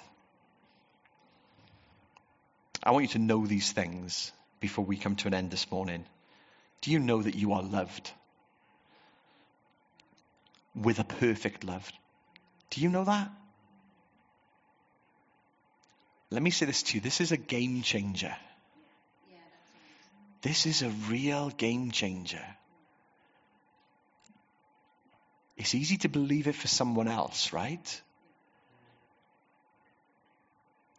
I 2.83 2.91
want 2.91 3.05
you 3.05 3.09
to 3.11 3.19
know 3.19 3.47
these 3.47 3.71
things 3.71 4.33
before 4.61 4.85
we 4.85 4.97
come 4.97 5.15
to 5.17 5.29
an 5.29 5.35
end 5.35 5.51
this 5.51 5.71
morning. 5.71 6.05
Do 6.81 6.91
you 6.91 6.99
know 6.99 7.23
that 7.23 7.35
you 7.35 7.53
are 7.53 7.63
loved? 7.63 8.11
With 10.81 10.99
a 10.99 11.05
perfect 11.05 11.65
love. 11.65 11.91
Do 12.71 12.81
you 12.81 12.89
know 12.89 13.05
that? 13.05 13.31
Let 16.31 16.43
me 16.43 16.51
say 16.51 16.67
this 16.67 16.83
to 16.85 16.95
you 16.97 17.01
this 17.01 17.21
is 17.21 17.33
a 17.33 17.37
game 17.37 17.83
changer. 17.83 18.35
This 20.43 20.67
is 20.67 20.83
a 20.83 20.91
real 21.09 21.51
game 21.51 21.91
changer. 21.91 22.45
It's 25.57 25.75
easy 25.75 25.97
to 25.99 26.09
believe 26.09 26.47
it 26.47 26.55
for 26.55 26.69
someone 26.69 27.09
else, 27.09 27.53
right? 27.53 28.03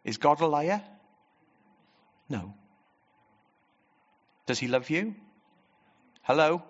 Is 0.04 0.18
God 0.18 0.40
a 0.42 0.46
liar? 0.46 0.82
No. 2.28 2.54
Does 4.46 4.58
he 4.58 4.68
love 4.68 4.90
you? 4.90 5.14
Hello? 6.22 6.62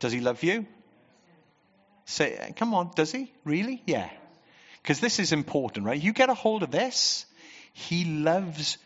Does 0.00 0.12
he 0.12 0.20
love 0.20 0.42
you? 0.42 0.66
Say, 2.06 2.52
come 2.56 2.74
on, 2.74 2.90
does 2.96 3.12
he? 3.12 3.32
Really? 3.44 3.82
Yeah. 3.86 4.10
Because 4.82 4.98
this 4.98 5.18
is 5.18 5.32
important, 5.32 5.86
right? 5.86 6.02
You 6.02 6.12
get 6.12 6.30
a 6.30 6.34
hold 6.34 6.62
of 6.62 6.70
this. 6.70 7.26
He 7.72 8.04
loves 8.04 8.78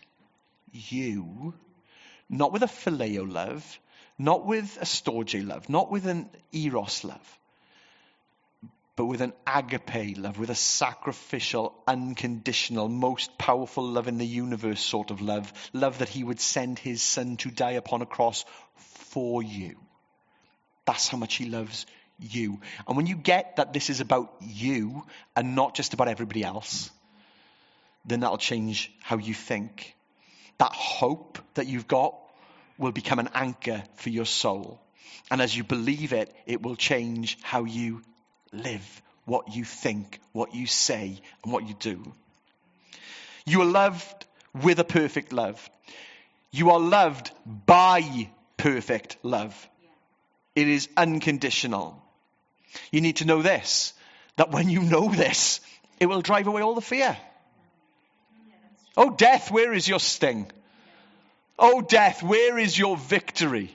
you, 0.72 1.54
not 2.28 2.52
with 2.52 2.62
a 2.62 2.66
phileo 2.66 3.30
love, 3.30 3.78
not 4.18 4.44
with 4.44 4.76
a 4.80 4.84
storge 4.84 5.46
love, 5.46 5.68
not 5.68 5.90
with 5.90 6.06
an 6.06 6.28
eros 6.52 7.04
love, 7.04 7.38
but 8.96 9.06
with 9.06 9.20
an 9.20 9.32
agape 9.46 10.18
love, 10.18 10.38
with 10.38 10.50
a 10.50 10.54
sacrificial, 10.54 11.74
unconditional, 11.86 12.88
most 12.88 13.38
powerful 13.38 13.84
love 13.84 14.08
in 14.08 14.18
the 14.18 14.26
universe 14.26 14.80
sort 14.80 15.10
of 15.10 15.20
love. 15.20 15.52
Love 15.72 15.98
that 15.98 16.08
he 16.08 16.22
would 16.22 16.40
send 16.40 16.78
his 16.78 17.02
son 17.02 17.36
to 17.38 17.50
die 17.50 17.72
upon 17.72 18.02
a 18.02 18.06
cross 18.06 18.44
for 18.76 19.42
you. 19.42 19.76
That's 20.86 21.08
how 21.08 21.18
much 21.18 21.34
he 21.36 21.46
loves 21.46 21.86
you. 22.18 22.60
And 22.86 22.96
when 22.96 23.06
you 23.06 23.16
get 23.16 23.56
that 23.56 23.72
this 23.72 23.90
is 23.90 24.00
about 24.00 24.34
you 24.40 25.04
and 25.36 25.54
not 25.54 25.74
just 25.74 25.94
about 25.94 26.08
everybody 26.08 26.44
else, 26.44 26.90
then 28.04 28.20
that'll 28.20 28.38
change 28.38 28.92
how 29.00 29.16
you 29.18 29.34
think. 29.34 29.94
That 30.58 30.72
hope 30.72 31.38
that 31.54 31.66
you've 31.66 31.88
got 31.88 32.14
will 32.78 32.92
become 32.92 33.18
an 33.18 33.30
anchor 33.34 33.82
for 33.96 34.10
your 34.10 34.26
soul. 34.26 34.80
And 35.30 35.40
as 35.40 35.56
you 35.56 35.64
believe 35.64 36.12
it, 36.12 36.34
it 36.46 36.62
will 36.62 36.76
change 36.76 37.38
how 37.42 37.64
you 37.64 38.02
live, 38.52 39.02
what 39.24 39.54
you 39.54 39.64
think, 39.64 40.20
what 40.32 40.54
you 40.54 40.66
say, 40.66 41.20
and 41.42 41.52
what 41.52 41.66
you 41.66 41.74
do. 41.78 42.12
You 43.46 43.62
are 43.62 43.66
loved 43.66 44.26
with 44.62 44.78
a 44.78 44.84
perfect 44.84 45.32
love. 45.32 45.70
You 46.50 46.70
are 46.70 46.80
loved 46.80 47.30
by 47.66 48.30
perfect 48.56 49.16
love. 49.22 49.68
It 50.54 50.68
is 50.68 50.88
unconditional. 50.96 52.00
You 52.90 53.00
need 53.00 53.16
to 53.16 53.24
know 53.24 53.42
this 53.42 53.92
that 54.36 54.50
when 54.50 54.68
you 54.68 54.82
know 54.82 55.08
this, 55.12 55.60
it 56.00 56.06
will 56.06 56.20
drive 56.20 56.46
away 56.46 56.62
all 56.62 56.74
the 56.74 56.80
fear. 56.80 57.16
Oh, 58.96 59.10
death, 59.10 59.50
where 59.50 59.72
is 59.72 59.88
your 59.88 60.00
sting? 60.00 60.50
Oh, 61.58 61.80
death, 61.80 62.22
where 62.22 62.58
is 62.58 62.76
your 62.76 62.96
victory? 62.96 63.74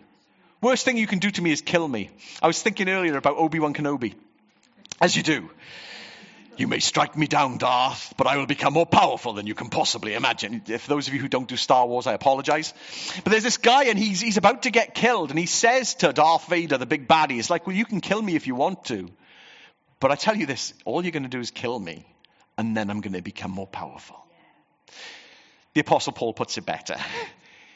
Worst 0.62 0.84
thing 0.84 0.98
you 0.98 1.08
can 1.08 1.20
do 1.20 1.32
to 1.32 1.42
me 1.42 1.52
is 1.52 1.62
kill 1.62 1.88
me. 1.88 2.10
I 2.42 2.48
was 2.48 2.62
thinking 2.62 2.90
earlier 2.90 3.16
about 3.16 3.38
Obi 3.38 3.60
Wan 3.60 3.74
Kenobi. 3.74 4.16
As 5.02 5.16
you 5.16 5.24
do. 5.24 5.50
You 6.60 6.68
may 6.68 6.80
strike 6.80 7.16
me 7.16 7.26
down, 7.26 7.58
Darth, 7.58 8.14
but 8.18 8.28
I 8.28 8.36
will 8.36 8.46
become 8.46 8.74
more 8.74 8.86
powerful 8.86 9.32
than 9.32 9.48
you 9.48 9.56
can 9.56 9.70
possibly 9.70 10.14
imagine. 10.14 10.62
If 10.68 10.88
those 10.88 11.08
of 11.08 11.14
you 11.14 11.22
who 11.22 11.30
don't 11.30 11.48
do 11.48 11.56
Star 11.56 11.88
Wars, 11.88 12.06
I 12.06 12.12
apologize. 12.12 12.74
But 13.24 13.32
there's 13.32 13.46
this 13.46 13.56
guy, 13.56 13.86
and 13.86 13.98
he's, 13.98 14.20
he's 14.20 14.36
about 14.36 14.64
to 14.64 14.70
get 14.70 14.94
killed, 14.94 15.30
and 15.30 15.40
he 15.40 15.46
says 15.46 15.96
to 15.96 16.12
Darth 16.12 16.50
Vader, 16.50 16.78
the 16.78 16.86
big 16.86 17.08
baddie, 17.08 17.40
it's 17.40 17.50
like, 17.50 17.66
well, 17.66 17.78
you 17.78 17.86
can 17.86 18.02
kill 18.02 18.22
me 18.22 18.36
if 18.36 18.46
you 18.46 18.56
want 18.56 18.84
to. 18.86 19.10
But 20.02 20.12
I 20.12 20.16
tell 20.16 20.36
you 20.36 20.46
this 20.46 20.74
all 20.84 21.02
you're 21.02 21.14
going 21.14 21.24
to 21.24 21.30
do 21.30 21.40
is 21.40 21.50
kill 21.50 21.80
me, 21.80 22.06
and 22.58 22.76
then 22.76 22.90
I'm 22.90 23.00
going 23.00 23.14
to 23.14 23.22
become 23.22 23.52
more 23.52 23.66
powerful. 23.66 24.18
The 25.76 25.80
Apostle 25.80 26.12
Paul 26.12 26.34
puts 26.34 26.58
it 26.58 26.66
better. 26.66 26.98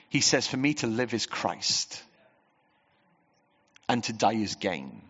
He 0.09 0.19
says, 0.19 0.45
For 0.45 0.57
me 0.57 0.73
to 0.75 0.87
live 0.87 1.13
is 1.13 1.25
Christ, 1.25 2.03
and 3.87 4.03
to 4.03 4.13
die 4.13 4.33
is 4.33 4.55
gain. 4.55 5.01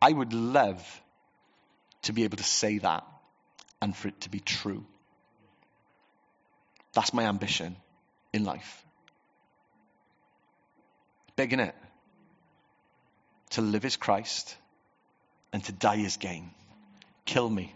I 0.00 0.12
would 0.12 0.32
love 0.32 1.02
to 2.02 2.12
be 2.12 2.24
able 2.24 2.36
to 2.36 2.44
say 2.44 2.78
that 2.78 3.04
and 3.82 3.96
for 3.96 4.08
it 4.08 4.20
to 4.22 4.30
be 4.30 4.40
true. 4.40 4.84
That's 6.94 7.12
my 7.12 7.24
ambition 7.24 7.76
in 8.32 8.44
life. 8.44 8.84
Big, 11.36 11.52
it? 11.52 11.74
To 13.50 13.60
live 13.60 13.84
is 13.84 13.96
Christ 13.96 14.56
and 15.52 15.62
to 15.64 15.72
die 15.72 15.96
is 15.96 16.16
gain. 16.16 16.50
Kill 17.26 17.48
me. 17.48 17.74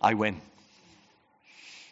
I 0.00 0.14
win. 0.14 0.40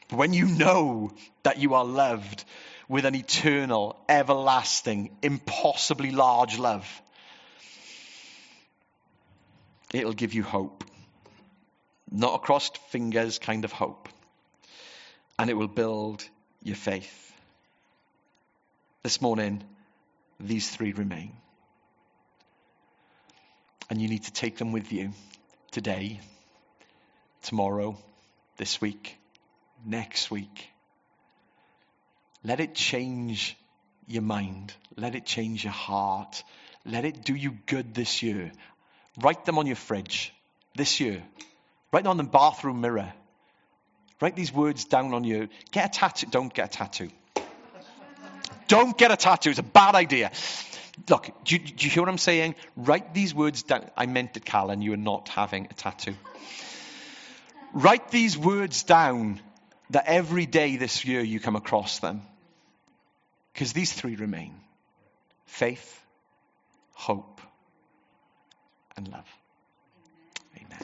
But 0.09 0.19
when 0.19 0.35
you 0.35 0.47
know 0.47 1.13
that 1.43 1.59
you 1.59 1.75
are 1.75 1.85
loved 1.85 2.45
with 2.89 3.05
an 3.05 3.15
eternal, 3.15 3.97
everlasting, 4.09 5.17
impossibly 5.23 6.11
large 6.11 6.59
love, 6.59 7.03
it'll 9.95 10.13
give 10.13 10.35
you 10.35 10.43
hope. 10.43 10.85
Not 12.11 12.35
a 12.35 12.39
crossed 12.39 12.79
fingers 12.91 13.39
kind 13.39 13.65
of 13.65 13.73
hope. 13.73 14.09
And 15.39 15.51
it 15.51 15.55
will 15.55 15.69
build 15.69 16.25
your 16.63 16.77
faith. 16.77 17.33
This 19.03 19.21
morning, 19.21 19.63
these 20.41 20.69
three 20.69 20.93
remain. 20.93 21.33
And 23.91 24.01
you 24.01 24.09
need 24.09 24.25
to 24.25 24.33
take 24.33 24.57
them 24.57 24.73
with 24.73 24.93
you 24.93 25.13
today, 25.71 26.21
tomorrow, 27.43 27.99
this 28.57 28.81
week, 28.81 29.17
next 29.85 30.31
week. 30.31 30.69
Let 32.43 32.61
it 32.61 32.75
change 32.75 33.57
your 34.07 34.23
mind. 34.23 34.73
Let 34.97 35.15
it 35.15 35.27
change 35.27 35.65
your 35.65 35.73
heart. 35.73 36.43
Let 36.85 37.05
it 37.05 37.25
do 37.25 37.35
you 37.35 37.59
good 37.67 37.95
this 37.95 38.23
year. 38.23 38.53
Write 39.21 39.45
them 39.45 39.59
on 39.59 39.67
your 39.67 39.77
fridge 39.77 40.33
this 40.75 41.01
year. 41.01 41.23
Write 41.93 42.05
them 42.05 42.11
on 42.11 42.17
the 42.17 42.25
bathroom 42.25 42.81
mirror. 42.81 43.13
Write 44.21 44.37
these 44.37 44.53
words 44.53 44.85
down 44.85 45.15
on 45.15 45.25
you. 45.25 45.49
Get 45.71 45.87
a 45.87 45.99
tattoo. 45.99 46.27
Don't 46.31 46.53
get 46.53 46.75
a 46.75 46.79
tattoo. 46.79 47.11
Don't 48.67 48.97
get 48.97 49.11
a 49.11 49.17
tattoo. 49.17 49.51
It's 49.51 49.59
a 49.59 49.63
bad 49.63 49.95
idea. 49.95 50.31
Look, 51.09 51.31
do 51.45 51.57
you, 51.57 51.59
do 51.61 51.85
you 51.85 51.91
hear 51.91 52.03
what 52.03 52.09
I'm 52.09 52.19
saying? 52.19 52.55
Write 52.77 53.15
these 53.15 53.35
words 53.35 53.63
down. 53.63 53.91
I 53.97 54.07
meant 54.07 54.37
it, 54.37 54.45
Callan. 54.45 54.81
You 54.81 54.93
are 54.95 54.97
not 54.97 55.29
having 55.29 55.67
a 55.71 55.75
tattoo. 55.75 56.15
Write 57.73 58.11
these 58.11 58.39
words 58.39 58.85
down 58.85 59.41
that 59.91 60.05
every 60.07 60.47
day 60.47 60.77
this 60.77 61.05
year 61.05 61.21
you 61.21 61.41
come 61.41 61.57
across 61.57 61.99
them. 61.99 62.23
Because 63.53 63.73
these 63.73 63.93
three 63.93 64.17
remain 64.17 64.55
faith, 65.47 66.01
hope, 66.93 67.41
and 68.97 69.09
love. 69.09 69.27
Amen. 70.57 70.79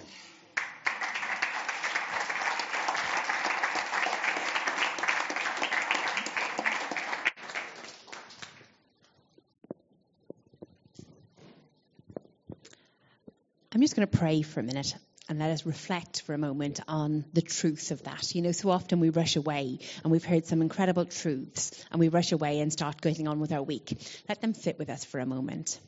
I'm 13.73 13.81
just 13.81 13.95
going 13.95 14.09
to 14.09 14.19
pray 14.19 14.43
for 14.43 14.61
a 14.61 14.63
minute 14.63 14.95
and 15.29 15.39
let 15.39 15.51
us 15.51 15.65
reflect 15.65 16.23
for 16.23 16.35
a 16.35 16.39
moment 16.39 16.81
on 16.89 17.25
the 17.33 17.41
truth 17.41 17.93
of 17.93 18.03
that. 18.03 18.35
You 18.35 18.43
know, 18.43 18.51
so 18.51 18.69
often 18.69 18.99
we 18.99 19.11
rush 19.11 19.37
away 19.37 19.79
and 20.03 20.11
we've 20.11 20.25
heard 20.25 20.45
some 20.45 20.61
incredible 20.61 21.05
truths 21.05 21.71
and 21.93 22.01
we 22.01 22.09
rush 22.09 22.33
away 22.33 22.59
and 22.59 22.73
start 22.73 23.01
getting 23.01 23.29
on 23.29 23.39
with 23.39 23.53
our 23.53 23.63
week. 23.63 23.97
Let 24.29 24.41
them 24.41 24.55
sit 24.55 24.77
with 24.79 24.91
us 24.91 25.05
for 25.05 25.21
a 25.21 25.27
moment. 25.27 25.79